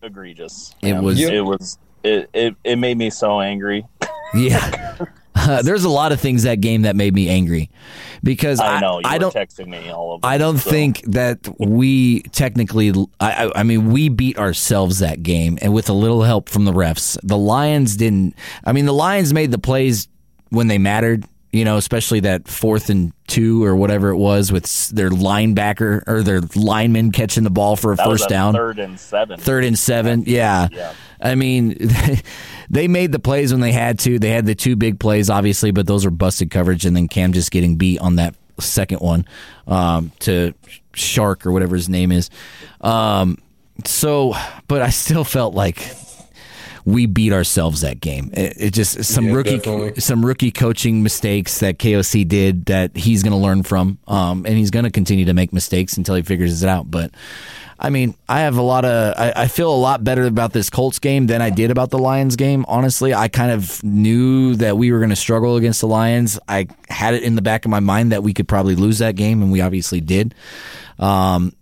egregious. 0.01 0.75
It 0.81 0.93
was- 1.01 1.19
Yep. 1.19 1.31
It 1.33 1.41
was. 1.41 1.77
It, 2.03 2.29
it 2.33 2.55
it 2.63 2.75
made 2.75 2.97
me 2.97 3.09
so 3.09 3.39
angry. 3.39 3.85
Yeah. 4.33 4.95
Uh, 5.35 5.61
there's 5.63 5.83
a 5.83 5.89
lot 5.89 6.11
of 6.11 6.19
things 6.19 6.43
that 6.43 6.61
game 6.61 6.83
that 6.83 6.95
made 6.95 7.13
me 7.13 7.29
angry 7.29 7.69
because 8.23 8.59
I, 8.59 8.77
I 8.77 8.79
know 8.79 8.99
you 8.99 9.05
I 9.05 9.17
don't 9.17 9.33
texting 9.33 9.67
me 9.67 9.89
all 9.89 10.15
of. 10.15 10.21
Them, 10.21 10.29
I 10.29 10.37
don't 10.37 10.57
so. 10.57 10.69
think 10.69 11.01
that 11.07 11.47
we 11.59 12.21
technically. 12.23 12.93
I 13.19 13.51
I 13.55 13.63
mean, 13.63 13.91
we 13.91 14.09
beat 14.09 14.37
ourselves 14.37 14.99
that 14.99 15.23
game, 15.23 15.57
and 15.61 15.73
with 15.73 15.89
a 15.89 15.93
little 15.93 16.23
help 16.23 16.49
from 16.49 16.65
the 16.65 16.73
refs. 16.73 17.17
The 17.23 17.37
Lions 17.37 17.95
didn't. 17.97 18.35
I 18.63 18.71
mean, 18.71 18.85
the 18.85 18.93
Lions 18.93 19.33
made 19.33 19.51
the 19.51 19.59
plays 19.59 20.07
when 20.49 20.67
they 20.67 20.77
mattered. 20.77 21.25
You 21.53 21.63
know, 21.65 21.77
especially 21.77 22.21
that 22.21 22.47
fourth 22.47 22.89
and 22.89 23.13
two 23.27 23.63
or 23.63 23.75
whatever 23.75 24.09
it 24.09 24.17
was 24.17 24.51
with 24.51 24.89
their 24.89 25.11
linebacker 25.11 26.01
or 26.07 26.23
their 26.23 26.41
lineman 26.55 27.11
catching 27.11 27.43
the 27.43 27.51
ball 27.51 27.75
for 27.75 27.93
a 27.93 27.95
that 27.95 28.05
first 28.05 28.25
a 28.25 28.29
down. 28.29 28.53
third 28.53 28.79
and 28.79 28.99
seven. 28.99 29.39
Third 29.39 29.63
and 29.63 29.77
seven, 29.77 30.23
yeah. 30.25 30.67
Yeah. 30.71 30.93
I 31.21 31.35
mean, 31.35 31.77
they 32.69 32.87
made 32.87 33.11
the 33.11 33.19
plays 33.19 33.51
when 33.51 33.61
they 33.61 33.71
had 33.71 33.99
to. 33.99 34.17
They 34.17 34.31
had 34.31 34.45
the 34.47 34.55
two 34.55 34.75
big 34.75 34.99
plays, 34.99 35.29
obviously, 35.29 35.69
but 35.71 35.85
those 35.87 36.05
were 36.05 36.11
busted 36.11 36.49
coverage, 36.51 36.85
and 36.85 36.95
then 36.95 37.07
Cam 37.07 37.33
just 37.33 37.51
getting 37.51 37.75
beat 37.75 37.99
on 37.99 38.15
that 38.17 38.35
second 38.59 38.99
one 38.99 39.25
um, 39.67 40.11
to 40.19 40.53
Shark 40.93 41.45
or 41.45 41.51
whatever 41.51 41.75
his 41.75 41.87
name 41.87 42.11
is. 42.11 42.29
Um, 42.81 43.37
so, 43.85 44.33
but 44.67 44.81
I 44.81 44.89
still 44.89 45.23
felt 45.23 45.53
like 45.53 45.77
we 46.85 47.05
beat 47.05 47.31
ourselves 47.33 47.81
that 47.81 48.01
game. 48.01 48.29
It, 48.33 48.53
it 48.57 48.73
just 48.73 49.03
some 49.05 49.27
Yeah, 49.27 49.33
rookie 49.33 49.57
definitely. 49.57 50.01
some 50.01 50.25
rookie 50.25 50.51
coaching 50.51 51.01
mistakes 51.03 51.59
that 51.59 51.77
KOC 51.79 52.27
did 52.27 52.65
that 52.65 52.95
he's 52.97 53.23
going 53.23 53.31
to 53.31 53.37
learn 53.37 53.63
from, 53.63 53.97
um, 54.07 54.45
and 54.45 54.57
he's 54.57 54.71
going 54.71 54.85
to 54.85 54.91
continue 54.91 55.25
to 55.25 55.33
make 55.33 55.53
mistakes 55.53 55.97
until 55.97 56.15
he 56.15 56.21
figures 56.21 56.61
it 56.63 56.69
out. 56.69 56.89
But 56.91 57.11
I 57.79 57.89
mean, 57.89 58.15
I 58.29 58.41
have 58.41 58.57
a 58.57 58.61
lot 58.61 58.85
of 58.85 59.15
I, 59.17 59.33
I 59.35 59.47
feel 59.47 59.73
a 59.73 59.75
lot 59.75 60.03
better 60.03 60.25
about 60.25 60.53
this 60.53 60.69
Colts 60.69 60.99
game 60.99 61.27
than 61.27 61.41
I 61.41 61.49
did 61.49 61.71
about 61.71 61.89
the 61.89 61.97
Lions 61.97 62.35
game. 62.35 62.65
Honestly, 62.67 63.13
I 63.13 63.27
kind 63.27 63.51
of 63.51 63.83
knew 63.83 64.55
that 64.55 64.77
we 64.77 64.91
were 64.91 64.99
going 64.99 65.09
to 65.09 65.15
struggle 65.15 65.55
against 65.57 65.81
the 65.81 65.87
Lions. 65.87 66.39
I 66.47 66.67
had 66.89 67.13
it 67.13 67.23
in 67.23 67.35
the 67.35 67.41
back 67.41 67.65
of 67.65 67.71
my 67.71 67.79
mind 67.79 68.11
that 68.11 68.23
we 68.23 68.33
could 68.33 68.47
probably 68.47 68.75
lose 68.75 68.99
that 68.99 69.15
game, 69.15 69.41
and 69.41 69.51
we 69.51 69.61
obviously 69.61 70.01
did. 70.01 70.35
Um, 70.99 71.53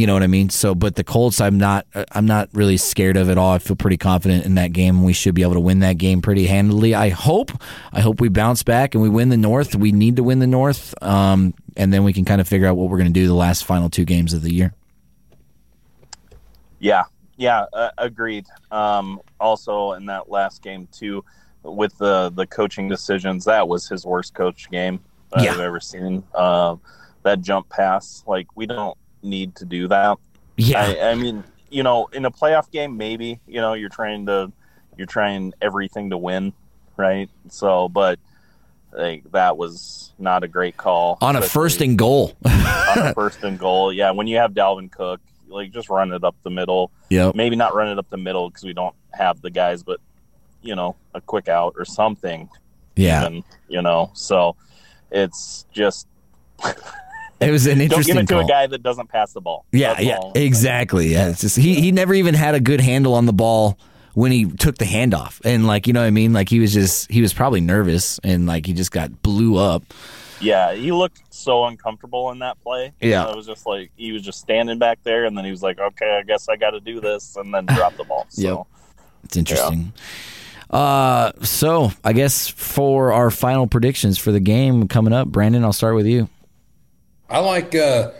you 0.00 0.06
know 0.06 0.14
what 0.14 0.22
I 0.22 0.28
mean? 0.28 0.48
So, 0.48 0.74
but 0.74 0.96
the 0.96 1.04
Colts, 1.04 1.42
I'm 1.42 1.58
not, 1.58 1.86
I'm 2.12 2.24
not 2.24 2.48
really 2.54 2.78
scared 2.78 3.18
of 3.18 3.28
at 3.28 3.36
all. 3.36 3.52
I 3.52 3.58
feel 3.58 3.76
pretty 3.76 3.98
confident 3.98 4.46
in 4.46 4.54
that 4.54 4.72
game. 4.72 5.02
We 5.04 5.12
should 5.12 5.34
be 5.34 5.42
able 5.42 5.52
to 5.52 5.60
win 5.60 5.80
that 5.80 5.98
game 5.98 6.22
pretty 6.22 6.46
handily. 6.46 6.94
I 6.94 7.10
hope. 7.10 7.52
I 7.92 8.00
hope 8.00 8.18
we 8.18 8.30
bounce 8.30 8.62
back 8.62 8.94
and 8.94 9.02
we 9.02 9.10
win 9.10 9.28
the 9.28 9.36
North. 9.36 9.74
We 9.74 9.92
need 9.92 10.16
to 10.16 10.22
win 10.22 10.38
the 10.38 10.46
North, 10.46 10.94
um, 11.02 11.52
and 11.76 11.92
then 11.92 12.02
we 12.02 12.14
can 12.14 12.24
kind 12.24 12.40
of 12.40 12.48
figure 12.48 12.66
out 12.66 12.78
what 12.78 12.88
we're 12.88 12.96
going 12.96 13.12
to 13.12 13.20
do 13.20 13.26
the 13.26 13.34
last 13.34 13.66
final 13.66 13.90
two 13.90 14.06
games 14.06 14.32
of 14.32 14.40
the 14.40 14.54
year. 14.54 14.72
Yeah, 16.78 17.04
yeah, 17.36 17.66
uh, 17.74 17.90
agreed. 17.98 18.46
Um, 18.70 19.20
also, 19.38 19.92
in 19.92 20.06
that 20.06 20.30
last 20.30 20.62
game 20.62 20.88
too, 20.92 21.22
with 21.62 21.96
the 21.98 22.30
the 22.34 22.46
coaching 22.46 22.88
decisions, 22.88 23.44
that 23.44 23.68
was 23.68 23.86
his 23.86 24.06
worst 24.06 24.32
coach 24.32 24.70
game 24.70 25.00
Yeah. 25.38 25.52
I've 25.52 25.60
ever 25.60 25.78
seen. 25.78 26.24
Uh, 26.34 26.76
that 27.22 27.42
jump 27.42 27.68
pass, 27.68 28.24
like 28.26 28.46
we 28.56 28.64
don't 28.64 28.96
need 29.22 29.56
to 29.56 29.64
do 29.64 29.88
that. 29.88 30.18
Yeah, 30.56 30.82
I, 30.82 31.10
I 31.10 31.14
mean, 31.14 31.44
you 31.70 31.82
know, 31.82 32.08
in 32.12 32.24
a 32.24 32.30
playoff 32.30 32.70
game, 32.70 32.96
maybe 32.96 33.40
you 33.46 33.60
know 33.60 33.74
you're 33.74 33.88
trying 33.88 34.26
to 34.26 34.52
you're 34.96 35.06
trying 35.06 35.54
everything 35.60 36.10
to 36.10 36.18
win, 36.18 36.52
right? 36.96 37.30
So, 37.48 37.88
but 37.88 38.18
like 38.92 39.30
that 39.32 39.56
was 39.56 40.12
not 40.18 40.44
a 40.44 40.48
great 40.48 40.76
call 40.76 41.18
on 41.20 41.36
a 41.36 41.42
first 41.42 41.80
and 41.80 41.96
goal. 41.96 42.36
on 42.44 42.98
a 42.98 43.14
first 43.14 43.42
and 43.42 43.58
goal. 43.58 43.92
Yeah, 43.92 44.10
when 44.10 44.26
you 44.26 44.36
have 44.36 44.52
Dalvin 44.52 44.90
Cook, 44.90 45.20
like 45.48 45.72
just 45.72 45.88
run 45.88 46.12
it 46.12 46.24
up 46.24 46.36
the 46.42 46.50
middle. 46.50 46.90
Yeah, 47.08 47.32
Maybe 47.34 47.56
not 47.56 47.74
run 47.74 47.88
it 47.88 47.98
up 47.98 48.10
the 48.10 48.16
middle 48.16 48.50
because 48.50 48.64
we 48.64 48.72
don't 48.72 48.94
have 49.12 49.40
the 49.40 49.50
guys, 49.50 49.82
but 49.82 50.00
you 50.62 50.74
know, 50.74 50.96
a 51.14 51.20
quick 51.20 51.48
out 51.48 51.74
or 51.78 51.84
something. 51.84 52.48
Yeah, 52.96 53.22
even, 53.22 53.44
you 53.68 53.82
know, 53.82 54.10
so 54.14 54.56
it's 55.10 55.64
just 55.72 56.06
it 57.40 57.50
was 57.50 57.66
an 57.66 57.80
interesting. 57.80 58.14
don't 58.16 58.26
give 58.28 58.36
it 58.38 58.40
to 58.40 58.44
a 58.44 58.48
guy 58.48 58.66
that 58.66 58.82
doesn't 58.82 59.08
pass 59.08 59.32
the 59.32 59.40
ball. 59.40 59.64
Yeah, 59.72 59.94
That's 59.94 60.04
yeah, 60.04 60.16
all. 60.16 60.32
exactly. 60.34 61.08
Yeah, 61.08 61.28
it's 61.30 61.40
just 61.40 61.56
he 61.56 61.80
he 61.80 61.92
never 61.92 62.14
even 62.14 62.34
had 62.34 62.54
a 62.54 62.60
good 62.60 62.80
handle 62.80 63.14
on 63.14 63.26
the 63.26 63.32
ball 63.32 63.78
when 64.14 64.32
he 64.32 64.44
took 64.46 64.76
the 64.78 64.84
handoff, 64.84 65.40
and 65.44 65.66
like 65.66 65.86
you 65.86 65.92
know 65.92 66.00
what 66.00 66.06
I 66.06 66.10
mean. 66.10 66.32
Like 66.32 66.48
he 66.48 66.60
was 66.60 66.72
just 66.72 67.10
he 67.10 67.22
was 67.22 67.32
probably 67.32 67.60
nervous, 67.60 68.18
and 68.24 68.46
like 68.46 68.66
he 68.66 68.72
just 68.72 68.92
got 68.92 69.22
blew 69.22 69.56
up. 69.56 69.82
Yeah, 70.40 70.72
he 70.74 70.90
looked 70.90 71.20
so 71.34 71.66
uncomfortable 71.66 72.30
in 72.30 72.38
that 72.38 72.58
play. 72.62 72.92
Yeah. 72.98 73.28
it 73.30 73.36
was 73.36 73.46
just 73.46 73.66
like 73.66 73.90
he 73.96 74.12
was 74.12 74.22
just 74.22 74.40
standing 74.40 74.78
back 74.78 74.98
there, 75.02 75.26
and 75.26 75.36
then 75.36 75.44
he 75.44 75.50
was 75.50 75.62
like, 75.62 75.78
"Okay, 75.78 76.18
I 76.18 76.22
guess 76.22 76.48
I 76.48 76.56
got 76.56 76.70
to 76.70 76.80
do 76.80 77.00
this," 77.00 77.36
and 77.36 77.52
then 77.52 77.66
drop 77.76 77.96
the 77.96 78.04
ball. 78.04 78.26
So, 78.30 78.42
Yep. 78.42 78.66
It's 79.24 79.36
interesting. 79.36 79.92
Uh, 80.70 81.32
so 81.42 81.92
I 82.04 82.12
guess 82.12 82.48
for 82.48 83.12
our 83.12 83.30
final 83.30 83.66
predictions 83.66 84.18
for 84.18 84.30
the 84.32 84.40
game 84.40 84.88
coming 84.88 85.12
up, 85.12 85.28
Brandon, 85.28 85.64
I'll 85.64 85.72
start 85.72 85.94
with 85.94 86.06
you. 86.06 86.28
I 87.30 87.38
like. 87.38 87.74
Uh, 87.74 88.10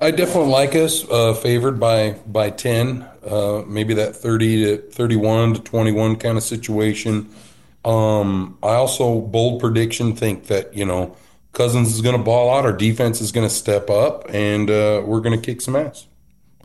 I 0.00 0.10
definitely 0.10 0.50
like 0.50 0.74
us 0.74 1.08
uh, 1.08 1.34
favored 1.34 1.78
by 1.78 2.12
by 2.26 2.50
ten. 2.50 3.06
Uh, 3.24 3.62
maybe 3.66 3.94
that 3.94 4.16
thirty 4.16 4.64
to 4.64 4.76
thirty-one 4.78 5.54
to 5.54 5.60
twenty-one 5.60 6.16
kind 6.16 6.36
of 6.36 6.42
situation. 6.42 7.30
Um, 7.84 8.58
I 8.62 8.74
also 8.74 9.20
bold 9.20 9.60
prediction 9.60 10.16
think 10.16 10.46
that 10.48 10.74
you 10.76 10.84
know 10.84 11.16
Cousins 11.52 11.94
is 11.94 12.02
going 12.02 12.16
to 12.16 12.22
ball 12.22 12.54
out. 12.54 12.64
Our 12.64 12.72
defense 12.72 13.20
is 13.20 13.32
going 13.32 13.48
to 13.48 13.54
step 13.54 13.88
up, 13.88 14.26
and 14.28 14.68
uh, 14.68 15.02
we're 15.06 15.20
going 15.20 15.40
to 15.40 15.44
kick 15.44 15.60
some 15.60 15.76
ass. 15.76 16.06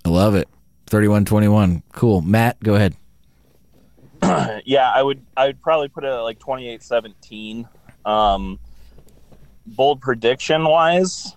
I 0.04 0.10
love 0.10 0.36
it. 0.36 0.50
31-21. 0.88 1.84
Cool. 1.94 2.22
Matt, 2.22 2.60
go 2.62 2.76
ahead. 2.76 2.96
yeah, 4.66 4.92
I 4.94 5.02
would 5.02 5.26
I 5.38 5.48
would 5.48 5.62
probably 5.62 5.88
put 5.88 6.04
it 6.04 6.08
at 6.08 6.20
like 6.20 6.40
28-17. 6.40 7.68
Um, 8.04 8.60
bold 9.66 10.02
prediction 10.02 10.66
wise, 10.66 11.36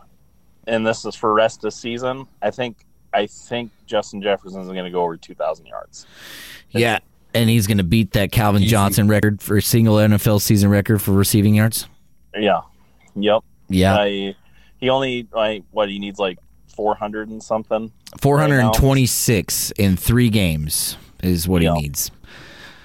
and 0.66 0.87
this 0.87 1.05
is 1.05 1.14
for 1.14 1.33
rest 1.33 1.64
of 1.64 1.72
season. 1.72 2.27
I 2.42 2.50
think 2.50 2.79
I 3.12 3.27
think 3.27 3.70
Justin 3.87 4.22
Jefferson 4.22 4.61
is 4.61 4.66
going 4.68 4.85
to 4.85 4.90
go 4.90 5.03
over 5.03 5.16
two 5.16 5.35
thousand 5.35 5.66
yards. 5.66 6.07
Yeah, 6.70 6.98
and 7.35 7.48
he's 7.48 7.66
going 7.66 7.79
to 7.79 7.85
beat 7.85 8.12
that 8.12 8.33
Calvin 8.33 8.62
Johnson 8.64 9.09
record 9.09 9.40
for 9.42 9.61
single 9.61 9.96
NFL 9.96 10.40
season 10.40 10.70
record 10.70 11.00
for 11.00 11.12
receiving 11.12 11.55
yards. 11.55 11.87
Yeah, 12.35 12.62
yep. 13.14 13.42
Yeah, 13.68 13.96
I, 13.96 14.35
he 14.79 14.90
only 14.90 15.29
like 15.33 15.62
what 15.70 15.88
he 15.88 15.98
needs 15.98 16.18
like 16.18 16.38
four 16.68 16.94
hundred 16.96 17.29
and 17.29 17.42
something. 17.42 17.92
426 18.20 19.70
in 19.72 19.96
three 19.96 20.29
games 20.31 20.96
is 21.22 21.48
what 21.48 21.62
Yeah. 21.62 21.74
he 21.74 21.83
needs. 21.83 22.11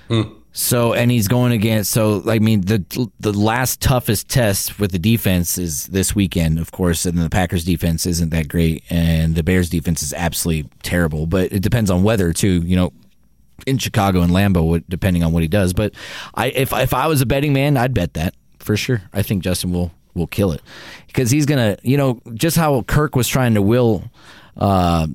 Hmm. 0.07 0.21
So, 0.61 0.93
and 0.93 1.09
he's 1.09 1.29
going 1.29 1.53
against. 1.53 1.89
So, 1.91 2.21
I 2.29 2.39
mean, 2.39 2.61
the 2.61 3.09
the 3.21 3.31
last 3.31 3.79
toughest 3.79 4.27
test 4.27 4.77
with 4.77 4.91
the 4.91 4.99
defense 4.99 5.57
is 5.57 5.87
this 5.87 6.13
weekend, 6.13 6.59
of 6.59 6.73
course, 6.73 7.05
and 7.05 7.17
the 7.17 7.29
Packers 7.29 7.63
defense 7.63 8.05
isn't 8.05 8.31
that 8.31 8.49
great, 8.49 8.83
and 8.89 9.35
the 9.35 9.41
Bears 9.41 9.69
defense 9.69 10.03
is 10.03 10.11
absolutely 10.11 10.69
terrible. 10.83 11.27
But 11.27 11.53
it 11.53 11.61
depends 11.61 11.89
on 11.89 12.03
weather 12.03 12.33
too. 12.33 12.61
You 12.65 12.75
know, 12.75 12.93
in 13.65 13.77
Chicago 13.77 14.21
and 14.21 14.33
what- 14.33 14.89
depending 14.89 15.23
on 15.23 15.31
what 15.31 15.43
he 15.43 15.47
does. 15.47 15.71
But 15.71 15.93
I, 16.35 16.47
if 16.47 16.73
if 16.73 16.93
I 16.93 17.07
was 17.07 17.21
a 17.21 17.25
betting 17.25 17.53
man, 17.53 17.77
I'd 17.77 17.93
bet 17.93 18.15
that 18.15 18.33
for 18.59 18.75
sure. 18.75 19.01
I 19.13 19.21
think 19.21 19.43
Justin 19.43 19.71
will 19.71 19.93
will 20.13 20.27
kill 20.27 20.51
it 20.51 20.61
because 21.07 21.31
he's 21.31 21.45
gonna, 21.45 21.77
you 21.83 21.95
know, 21.95 22.21
just 22.33 22.57
how 22.57 22.81
Kirk 22.81 23.15
was 23.15 23.29
trying 23.29 23.53
to 23.53 23.61
will 23.61 24.03
uh, 24.57 25.07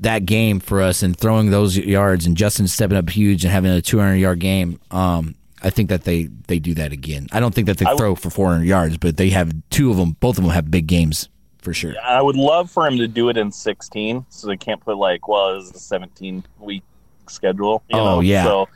that 0.00 0.24
game 0.26 0.60
for 0.60 0.80
us 0.80 1.02
and 1.02 1.16
throwing 1.16 1.50
those 1.50 1.76
yards, 1.76 2.26
and 2.26 2.36
Justin 2.36 2.66
stepping 2.68 2.96
up 2.96 3.08
huge 3.10 3.44
and 3.44 3.52
having 3.52 3.70
a 3.70 3.82
200 3.82 4.16
yard 4.16 4.38
game. 4.40 4.80
Um, 4.90 5.34
I 5.62 5.70
think 5.70 5.90
that 5.90 6.04
they 6.04 6.24
they 6.46 6.58
do 6.58 6.74
that 6.74 6.92
again. 6.92 7.26
I 7.32 7.40
don't 7.40 7.54
think 7.54 7.66
that 7.66 7.78
they 7.78 7.86
I 7.86 7.94
throw 7.96 8.14
for 8.14 8.30
400 8.30 8.64
yards, 8.64 8.96
but 8.96 9.16
they 9.18 9.30
have 9.30 9.52
two 9.70 9.90
of 9.90 9.96
them. 9.98 10.16
Both 10.20 10.38
of 10.38 10.44
them 10.44 10.52
have 10.52 10.70
big 10.70 10.86
games 10.86 11.28
for 11.58 11.74
sure. 11.74 11.94
I 12.02 12.22
would 12.22 12.36
love 12.36 12.70
for 12.70 12.86
him 12.86 12.96
to 12.96 13.06
do 13.06 13.28
it 13.28 13.36
in 13.36 13.52
sixteen, 13.52 14.24
so 14.30 14.46
they 14.46 14.56
can't 14.56 14.80
put 14.80 14.96
like 14.96 15.28
well, 15.28 15.52
it 15.52 15.56
was 15.56 15.70
a 15.72 15.78
seventeen 15.78 16.44
week 16.58 16.82
schedule. 17.28 17.82
You 17.88 17.98
Oh, 17.98 18.04
know? 18.04 18.20
yeah. 18.20 18.44
So 18.44 18.68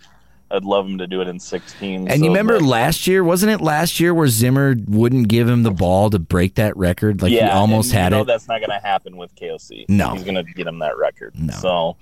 I'd 0.50 0.64
love 0.64 0.86
him 0.86 0.98
to 0.98 1.06
do 1.06 1.20
it 1.20 1.28
in 1.28 1.40
sixteen. 1.40 2.08
And 2.08 2.18
so 2.20 2.24
you 2.24 2.30
remember 2.30 2.58
that- 2.58 2.64
last 2.64 3.06
year, 3.06 3.24
wasn't 3.24 3.52
it 3.52 3.60
last 3.60 3.98
year 3.98 4.14
where 4.14 4.28
Zimmer 4.28 4.76
wouldn't 4.86 5.28
give 5.28 5.48
him 5.48 5.62
the 5.62 5.70
ball 5.70 6.10
to 6.10 6.18
break 6.18 6.54
that 6.56 6.76
record? 6.76 7.22
Like 7.22 7.32
yeah, 7.32 7.46
he 7.46 7.50
almost 7.50 7.86
and 7.90 7.94
you 7.94 8.00
had 8.02 8.12
know 8.12 8.20
it. 8.22 8.26
That's 8.26 8.46
not 8.48 8.60
going 8.60 8.78
to 8.78 8.86
happen 8.86 9.16
with 9.16 9.34
KOC. 9.34 9.86
No. 9.88 10.14
he's 10.14 10.22
going 10.24 10.36
to 10.36 10.44
get 10.44 10.66
him 10.66 10.78
that 10.80 10.96
record. 10.96 11.34
No. 11.38 11.52
So 11.54 11.96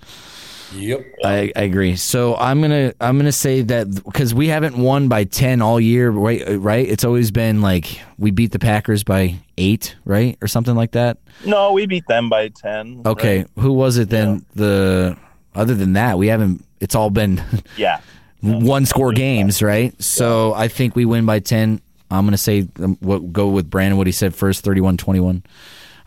Yep. 0.75 1.05
I, 1.23 1.51
I 1.55 1.61
agree. 1.61 1.95
So 1.95 2.35
I'm 2.35 2.59
gonna 2.61 2.93
I'm 2.99 3.17
gonna 3.17 3.31
say 3.31 3.61
that 3.61 4.03
because 4.03 4.33
we 4.33 4.47
haven't 4.47 4.75
won 4.77 5.07
by 5.07 5.23
ten 5.23 5.61
all 5.61 5.79
year, 5.79 6.09
right? 6.09 6.41
Right? 6.59 6.87
It's 6.87 7.03
always 7.03 7.29
been 7.31 7.61
like 7.61 7.99
we 8.17 8.31
beat 8.31 8.51
the 8.51 8.59
Packers 8.59 9.03
by 9.03 9.35
eight, 9.57 9.95
right, 10.03 10.35
or 10.41 10.47
something 10.47 10.75
like 10.75 10.91
that. 10.93 11.19
no, 11.45 11.73
we 11.73 11.85
beat 11.85 12.07
them 12.07 12.27
by 12.29 12.47
ten. 12.47 13.03
Okay, 13.05 13.39
right? 13.39 13.47
who 13.59 13.71
was 13.73 13.97
it 13.97 14.09
then? 14.09 14.45
The 14.55 15.15
other 15.53 15.75
than 15.75 15.93
that, 15.93 16.17
we 16.17 16.27
haven't. 16.27 16.65
It's 16.79 16.95
all 16.95 17.09
been 17.11 17.41
Yeah. 17.77 18.01
One 18.43 18.85
score 18.85 19.13
games, 19.13 19.61
right? 19.61 19.99
So 20.01 20.53
I 20.53 20.67
think 20.67 20.95
we 20.95 21.05
win 21.05 21.25
by 21.25 21.39
10. 21.39 21.81
I'm 22.11 22.25
going 22.25 22.33
to 22.33 22.37
say 22.37 22.67
um, 22.79 22.97
what 22.99 23.31
go 23.31 23.47
with 23.47 23.69
Brandon 23.69 23.97
what 23.97 24.05
he 24.05 24.11
said 24.13 24.35
first 24.35 24.65
31-21. 24.65 25.43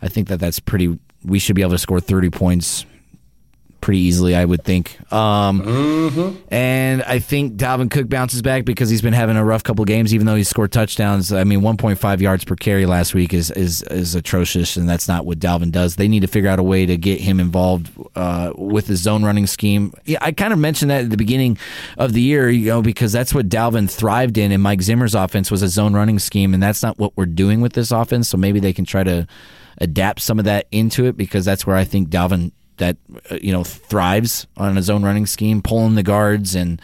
I 0.01 0.07
think 0.07 0.27
that 0.27 0.39
that's 0.39 0.59
pretty 0.59 0.99
we 1.25 1.39
should 1.39 1.55
be 1.55 1.63
able 1.63 1.71
to 1.71 1.79
score 1.79 1.99
30 1.99 2.29
points 2.29 2.85
pretty 3.87 4.01
easily, 4.01 4.35
I 4.35 4.43
would 4.43 4.65
think. 4.65 4.99
Um, 5.13 6.35
And 6.51 7.03
I 7.03 7.19
think 7.19 7.55
Dalvin 7.55 7.89
Cook 7.89 8.09
bounces 8.09 8.41
back 8.41 8.65
because 8.65 8.89
he's 8.89 9.01
been 9.01 9.13
having 9.13 9.37
a 9.37 9.45
rough 9.45 9.63
couple 9.63 9.85
games, 9.85 10.13
even 10.13 10.27
though 10.27 10.35
he 10.35 10.43
scored 10.43 10.73
touchdowns. 10.73 11.31
I 11.31 11.45
mean, 11.45 11.61
1.5 11.61 12.19
yards 12.19 12.43
per 12.43 12.57
carry 12.57 12.85
last 12.85 13.13
week 13.13 13.33
is 13.33 13.49
is 13.49 13.83
is 13.83 14.13
atrocious, 14.13 14.75
and 14.75 14.89
that's 14.89 15.07
not 15.07 15.25
what 15.25 15.39
Dalvin 15.39 15.71
does. 15.71 15.95
They 15.95 16.09
need 16.09 16.19
to 16.19 16.27
figure 16.27 16.49
out 16.49 16.59
a 16.59 16.63
way 16.63 16.85
to 16.85 16.97
get 16.97 17.21
him 17.21 17.39
involved 17.39 17.89
uh, 18.13 18.51
with 18.57 18.87
the 18.87 18.97
zone 18.97 19.23
running 19.23 19.47
scheme. 19.47 19.93
Yeah, 20.03 20.17
I 20.19 20.33
kind 20.33 20.51
of 20.51 20.59
mentioned 20.59 20.91
that 20.91 21.05
at 21.05 21.09
the 21.09 21.15
beginning 21.15 21.57
of 21.97 22.11
the 22.11 22.19
year, 22.21 22.49
you 22.49 22.65
know, 22.65 22.81
because 22.81 23.13
that's 23.13 23.33
what 23.33 23.47
Dalvin 23.47 23.89
thrived 23.89 24.37
in, 24.37 24.51
and 24.51 24.61
Mike 24.61 24.81
Zimmer's 24.81 25.15
offense 25.15 25.49
was 25.49 25.61
a 25.61 25.69
zone 25.69 25.93
running 25.93 26.19
scheme, 26.19 26.53
and 26.53 26.61
that's 26.61 26.83
not 26.83 26.99
what 26.99 27.15
we're 27.15 27.25
doing 27.25 27.61
with 27.61 27.71
this 27.71 27.91
offense. 27.91 28.27
So 28.27 28.35
maybe 28.35 28.59
they 28.59 28.73
can 28.73 28.83
try 28.83 29.05
to 29.05 29.25
adapt 29.77 30.19
some 30.19 30.39
of 30.39 30.43
that 30.45 30.67
into 30.73 31.05
it 31.05 31.15
because 31.15 31.45
that's 31.45 31.65
where 31.65 31.77
I 31.77 31.85
think 31.85 32.09
Dalvin 32.09 32.51
that 32.77 32.97
uh, 33.29 33.37
you 33.41 33.51
know 33.51 33.63
thrives 33.63 34.47
on 34.57 34.75
his 34.75 34.89
own 34.89 35.03
running 35.03 35.25
scheme, 35.25 35.61
pulling 35.61 35.95
the 35.95 36.03
guards 36.03 36.55
and 36.55 36.81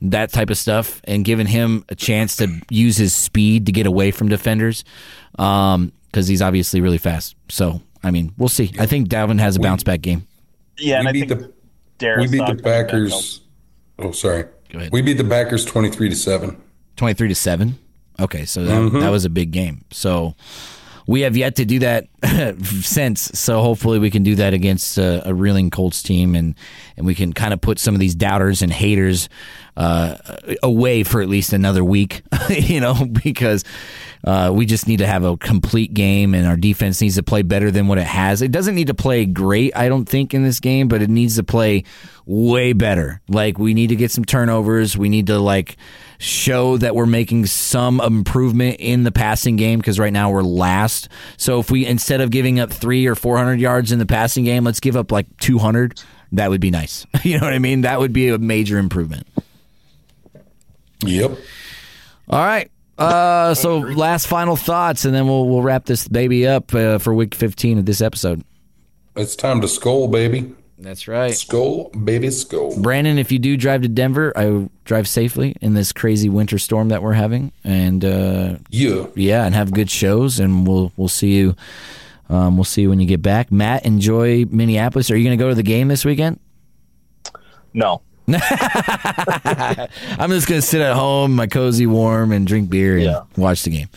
that 0.00 0.32
type 0.32 0.50
of 0.50 0.58
stuff, 0.58 1.00
and 1.04 1.24
giving 1.24 1.46
him 1.46 1.84
a 1.88 1.94
chance 1.94 2.36
to 2.36 2.60
use 2.70 2.96
his 2.96 3.14
speed 3.14 3.66
to 3.66 3.72
get 3.72 3.86
away 3.86 4.10
from 4.10 4.28
defenders 4.28 4.84
because 5.32 6.26
he's 6.26 6.42
obviously 6.42 6.80
really 6.80 6.98
fast. 6.98 7.36
So 7.48 7.80
I 8.02 8.10
mean, 8.10 8.32
we'll 8.36 8.48
see. 8.48 8.72
I 8.78 8.86
think 8.86 9.08
Dalvin 9.08 9.38
has 9.38 9.56
a 9.56 9.60
bounce 9.60 9.84
back 9.84 10.00
game. 10.00 10.26
Yeah, 10.78 10.96
and 10.96 11.04
we 11.04 11.08
I 11.08 11.12
beat 11.12 11.28
think 11.28 11.40
the 11.40 11.52
Darius 11.98 12.30
we 12.30 12.38
beat 12.38 12.46
the 12.46 12.52
coming 12.52 12.62
Packers. 12.64 13.40
Oh, 13.98 14.12
sorry. 14.12 14.44
Go 14.70 14.78
ahead. 14.78 14.92
We 14.92 15.02
beat 15.02 15.18
the 15.18 15.24
Packers 15.24 15.64
23 15.64 16.08
to 16.08 16.16
7. 16.16 16.60
23 16.96 17.28
to 17.28 17.34
7. 17.34 17.78
Okay, 18.20 18.44
so 18.44 18.64
that, 18.64 19.00
that 19.00 19.10
was 19.10 19.24
a 19.24 19.30
big 19.30 19.52
game. 19.52 19.84
So 19.90 20.34
we 21.06 21.22
have 21.22 21.36
yet 21.36 21.56
to 21.56 21.64
do 21.64 21.80
that 21.80 22.06
since. 22.82 23.22
So 23.38 23.60
hopefully 23.60 23.98
we 23.98 24.10
can 24.10 24.22
do 24.22 24.34
that 24.36 24.54
against 24.54 24.98
a, 24.98 25.28
a 25.28 25.34
reeling 25.34 25.70
Colts 25.70 26.02
team, 26.02 26.34
and 26.34 26.54
and 26.96 27.06
we 27.06 27.14
can 27.14 27.32
kind 27.32 27.52
of 27.52 27.60
put 27.60 27.78
some 27.78 27.94
of 27.94 28.00
these 28.00 28.14
doubters 28.14 28.62
and 28.62 28.72
haters 28.72 29.28
uh, 29.76 30.16
away 30.62 31.02
for 31.02 31.22
at 31.22 31.28
least 31.28 31.52
another 31.52 31.84
week. 31.84 32.22
you 32.48 32.80
know, 32.80 32.94
because 33.24 33.64
uh, 34.24 34.52
we 34.54 34.66
just 34.66 34.86
need 34.86 34.98
to 34.98 35.06
have 35.06 35.24
a 35.24 35.36
complete 35.36 35.94
game, 35.94 36.34
and 36.34 36.46
our 36.46 36.56
defense 36.56 37.00
needs 37.00 37.16
to 37.16 37.22
play 37.22 37.42
better 37.42 37.70
than 37.70 37.88
what 37.88 37.98
it 37.98 38.06
has. 38.06 38.40
It 38.40 38.52
doesn't 38.52 38.74
need 38.74 38.86
to 38.86 38.94
play 38.94 39.26
great, 39.26 39.76
I 39.76 39.88
don't 39.88 40.04
think, 40.04 40.32
in 40.32 40.44
this 40.44 40.60
game, 40.60 40.88
but 40.88 41.02
it 41.02 41.10
needs 41.10 41.36
to 41.36 41.42
play 41.42 41.84
way 42.24 42.72
better. 42.72 43.20
Like 43.28 43.58
we 43.58 43.74
need 43.74 43.88
to 43.88 43.96
get 43.96 44.10
some 44.10 44.24
turnovers. 44.24 44.96
We 44.96 45.08
need 45.08 45.26
to 45.26 45.38
like 45.38 45.76
show 46.18 46.76
that 46.76 46.94
we're 46.94 47.06
making 47.06 47.46
some 47.46 48.00
improvement 48.00 48.76
in 48.78 49.02
the 49.02 49.10
passing 49.10 49.56
game 49.56 49.80
because 49.80 49.98
right 49.98 50.12
now 50.12 50.30
we're 50.30 50.42
last. 50.42 51.08
So 51.36 51.58
if 51.58 51.70
we 51.70 51.84
instead 51.84 52.20
of 52.20 52.30
giving 52.30 52.60
up 52.60 52.72
three 52.72 53.06
or 53.06 53.14
four 53.14 53.36
hundred 53.38 53.60
yards 53.60 53.90
in 53.90 53.98
the 53.98 54.06
passing 54.06 54.44
game, 54.44 54.64
let's 54.64 54.80
give 54.80 54.96
up 54.96 55.10
like 55.10 55.26
two 55.38 55.58
hundred. 55.58 56.00
That 56.30 56.48
would 56.48 56.60
be 56.60 56.70
nice. 56.70 57.06
you 57.24 57.38
know 57.38 57.44
what 57.44 57.54
I 57.54 57.58
mean? 57.58 57.82
That 57.82 57.98
would 57.98 58.12
be 58.12 58.28
a 58.28 58.38
major 58.38 58.78
improvement. 58.78 59.26
Yep. 61.04 61.32
All 62.28 62.38
right. 62.38 62.70
Uh, 62.98 63.54
so 63.54 63.78
last 63.78 64.26
final 64.26 64.54
thoughts, 64.56 65.04
and 65.04 65.14
then 65.14 65.26
we'll 65.26 65.48
we'll 65.48 65.62
wrap 65.62 65.84
this 65.86 66.06
baby 66.08 66.46
up 66.46 66.74
uh, 66.74 66.98
for 66.98 67.14
week 67.14 67.34
fifteen 67.34 67.78
of 67.78 67.86
this 67.86 68.00
episode. 68.00 68.44
It's 69.16 69.34
time 69.36 69.60
to 69.60 69.66
skol, 69.66 70.10
baby. 70.10 70.54
That's 70.78 71.06
right. 71.06 71.30
Skol, 71.32 71.92
baby, 72.04 72.28
skol. 72.28 72.80
Brandon, 72.82 73.16
if 73.18 73.30
you 73.30 73.38
do 73.38 73.56
drive 73.56 73.82
to 73.82 73.88
Denver, 73.88 74.32
I 74.36 74.68
drive 74.84 75.06
safely 75.06 75.54
in 75.60 75.74
this 75.74 75.92
crazy 75.92 76.28
winter 76.28 76.58
storm 76.58 76.88
that 76.88 77.02
we're 77.02 77.12
having, 77.12 77.52
and 77.62 78.04
uh, 78.04 78.56
Yeah. 78.68 79.06
yeah, 79.14 79.44
and 79.44 79.54
have 79.54 79.70
good 79.72 79.90
shows, 79.90 80.40
and 80.40 80.66
we'll 80.66 80.92
we'll 80.96 81.08
see 81.08 81.34
you. 81.36 81.54
Um, 82.28 82.56
we'll 82.56 82.64
see 82.64 82.82
you 82.82 82.88
when 82.88 82.98
you 82.98 83.06
get 83.06 83.20
back. 83.22 83.52
Matt, 83.52 83.84
enjoy 83.84 84.44
Minneapolis. 84.46 85.10
Are 85.10 85.16
you 85.16 85.24
going 85.24 85.36
to 85.38 85.42
go 85.42 85.50
to 85.50 85.54
the 85.54 85.62
game 85.62 85.88
this 85.88 86.04
weekend? 86.04 86.40
No. 87.74 88.00
I'm 90.18 90.30
just 90.30 90.46
going 90.48 90.60
to 90.60 90.66
sit 90.66 90.80
at 90.80 90.94
home, 90.94 91.34
my 91.34 91.46
cozy 91.46 91.86
warm, 91.86 92.32
and 92.32 92.46
drink 92.46 92.70
beer 92.70 92.94
and 92.96 93.04
Yeah. 93.04 93.22
watch 93.36 93.62
the 93.64 93.70
game. 93.70 93.88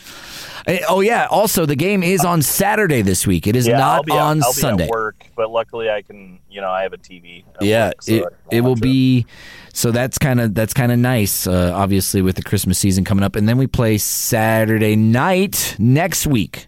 Eh, 0.66 0.80
Oh 0.88 1.00
yeah! 1.00 1.26
Also, 1.30 1.64
the 1.64 1.76
game 1.76 2.02
is 2.02 2.24
on 2.24 2.42
Saturday 2.42 3.00
this 3.02 3.24
week. 3.26 3.46
It 3.46 3.54
is 3.54 3.68
Yeah, 3.68 3.74
I'll 3.74 3.96
not 3.98 4.06
be 4.06 4.12
on 4.12 4.38
at, 4.38 4.44
I'll 4.44 4.52
Sunday. 4.52 4.84
Be 4.84 4.88
at 4.88 4.90
work, 4.90 5.26
but 5.36 5.48
luckily 5.50 5.88
I 5.90 6.02
can. 6.02 6.40
You 6.50 6.60
know, 6.60 6.70
I 6.70 6.82
have 6.82 6.92
a 6.92 6.98
TV. 6.98 7.44
yeah, 7.60 7.88
work, 7.88 8.02
so 8.02 8.12
it, 8.14 8.24
it 8.50 8.60
will 8.62 8.70
watch 8.70 8.80
be. 8.80 9.26
So 9.72 9.92
that's 9.92 10.18
kind 10.18 10.40
of 10.40 10.54
that's 10.54 10.74
kind 10.74 10.90
of 10.90 10.98
nice. 10.98 11.46
Uh, 11.46 11.70
obviously, 11.72 12.20
with 12.20 12.34
the 12.34 12.42
Christmas 12.42 12.78
season 12.80 13.04
coming 13.04 13.22
up, 13.22 13.36
and 13.36 13.48
then 13.48 13.58
we 13.58 13.68
play 13.68 13.96
Saturday 13.98 14.96
night 14.96 15.76
next 15.78 16.26
week. 16.26 16.66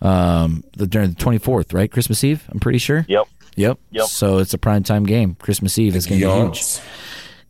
Um, 0.00 0.64
the 0.78 0.86
during 0.86 1.10
the 1.10 1.16
twenty 1.16 1.36
fourth, 1.38 1.74
right? 1.74 1.90
Christmas 1.92 2.24
Eve. 2.24 2.42
I'm 2.48 2.58
pretty 2.60 2.78
sure. 2.78 3.04
Yep. 3.06 3.26
Yep. 3.56 3.78
Yep. 3.90 4.06
So 4.06 4.38
it's 4.38 4.54
a 4.54 4.58
prime 4.58 4.82
time 4.82 5.04
game. 5.04 5.34
Christmas 5.36 5.78
Eve 5.78 5.96
is 5.96 6.06
going 6.06 6.20
to 6.20 6.26
be 6.26 6.32
huge. 6.32 6.78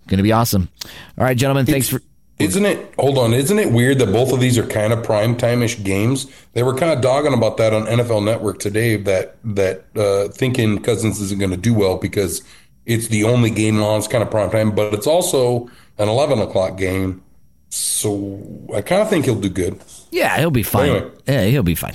Going 0.09 0.19
to 0.19 0.23
be 0.23 0.33
awesome. 0.33 0.69
All 1.17 1.25
right, 1.25 1.37
gentlemen. 1.37 1.67
Thanks 1.67 1.89
for. 1.89 2.03
Isn't 2.39 2.65
it? 2.65 2.95
Hold 2.99 3.19
on. 3.19 3.35
Isn't 3.35 3.59
it 3.59 3.71
weird 3.71 3.99
that 3.99 4.13
both 4.13 4.33
of 4.33 4.41
these 4.41 4.57
are 4.57 4.67
kind 4.67 4.95
of 4.95 5.05
prime 5.05 5.37
time 5.37 5.63
ish 5.63 5.83
games? 5.83 6.27
They 6.55 6.63
were 6.63 6.75
kind 6.75 6.91
of 6.91 7.03
dogging 7.03 7.35
about 7.35 7.59
that 7.59 7.75
on 7.75 7.85
NFL 7.85 8.25
Network 8.25 8.59
today. 8.59 8.97
That 8.97 9.37
that 9.45 9.85
uh, 9.95 10.29
thinking 10.33 10.83
Cousins 10.83 11.21
isn't 11.21 11.39
going 11.39 11.51
to 11.51 11.59
do 11.59 11.75
well 11.75 11.99
because 11.99 12.43
it's 12.87 13.09
the 13.09 13.25
only 13.25 13.51
game 13.51 13.81
on. 13.83 13.99
It's 13.99 14.09
kind 14.09 14.23
of 14.23 14.31
prime 14.31 14.51
time, 14.51 14.75
but 14.75 14.95
it's 14.95 15.07
also 15.07 15.69
an 15.99 16.09
eleven 16.09 16.39
o'clock 16.39 16.79
game. 16.79 17.23
So 17.69 18.43
I 18.75 18.81
kind 18.81 19.03
of 19.03 19.11
think 19.11 19.27
he'll 19.27 19.41
do 19.41 19.51
good. 19.51 19.79
Yeah, 20.12 20.37
he'll 20.38 20.51
be 20.51 20.62
fine. 20.64 20.90
Anyway. 20.90 21.11
Yeah, 21.27 21.44
he'll 21.44 21.62
be 21.62 21.75
fine. 21.77 21.94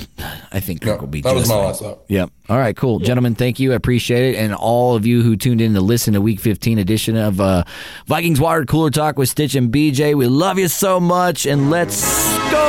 I 0.51 0.59
think 0.61 0.81
Kirk 0.81 0.95
Yeah, 0.95 1.01
will 1.01 1.07
be. 1.07 1.21
that 1.21 1.35
was 1.35 1.49
my 1.49 1.55
fine. 1.55 1.65
last 1.65 1.81
thought. 1.81 1.99
Yep. 2.07 2.29
All 2.49 2.57
right, 2.57 2.75
cool. 2.75 2.99
Gentlemen, 2.99 3.35
thank 3.35 3.59
you. 3.59 3.73
I 3.73 3.75
appreciate 3.75 4.33
it. 4.33 4.37
And 4.37 4.53
all 4.55 4.95
of 4.95 5.05
you 5.05 5.21
who 5.21 5.35
tuned 5.35 5.59
in 5.59 5.73
to 5.73 5.81
listen 5.81 6.13
to 6.13 6.21
week 6.21 6.39
15 6.39 6.77
edition 6.79 7.17
of 7.17 7.41
uh, 7.41 7.63
Vikings 8.07 8.39
Water 8.39 8.63
Cooler 8.65 8.89
Talk 8.89 9.17
with 9.17 9.27
Stitch 9.29 9.55
and 9.55 9.71
BJ. 9.73 10.15
We 10.15 10.27
love 10.27 10.57
you 10.57 10.67
so 10.69 10.99
much, 10.99 11.45
and 11.45 11.69
let's 11.69 12.01
go! 12.51 12.61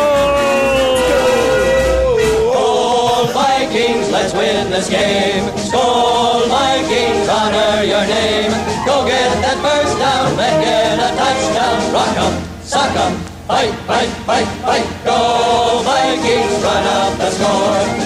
Skol 2.17 3.33
Vikings, 3.33 4.11
let's 4.11 4.33
win 4.35 4.71
this 4.71 4.89
game. 4.91 5.45
Skol 5.55 6.49
Vikings, 6.49 7.29
honor 7.29 7.85
your 7.85 8.05
name. 8.07 8.51
Go 8.85 9.07
get 9.07 9.31
that 9.43 9.59
first 9.63 9.99
down, 9.99 10.37
then 10.37 10.63
get 10.63 10.99
a 10.99 11.17
touchdown. 11.17 11.93
Rock 11.93 12.17
'em, 12.17 12.63
sock 12.65 12.97
'em, 12.97 13.21
fight, 13.47 13.75
fight, 13.87 14.09
fight, 14.27 14.47
fight. 14.65 15.05
Go 15.05 15.83
Vikings, 15.85 16.63
run 16.63 16.85
up 16.85 17.19
the 17.19 17.31
score. 17.31 18.06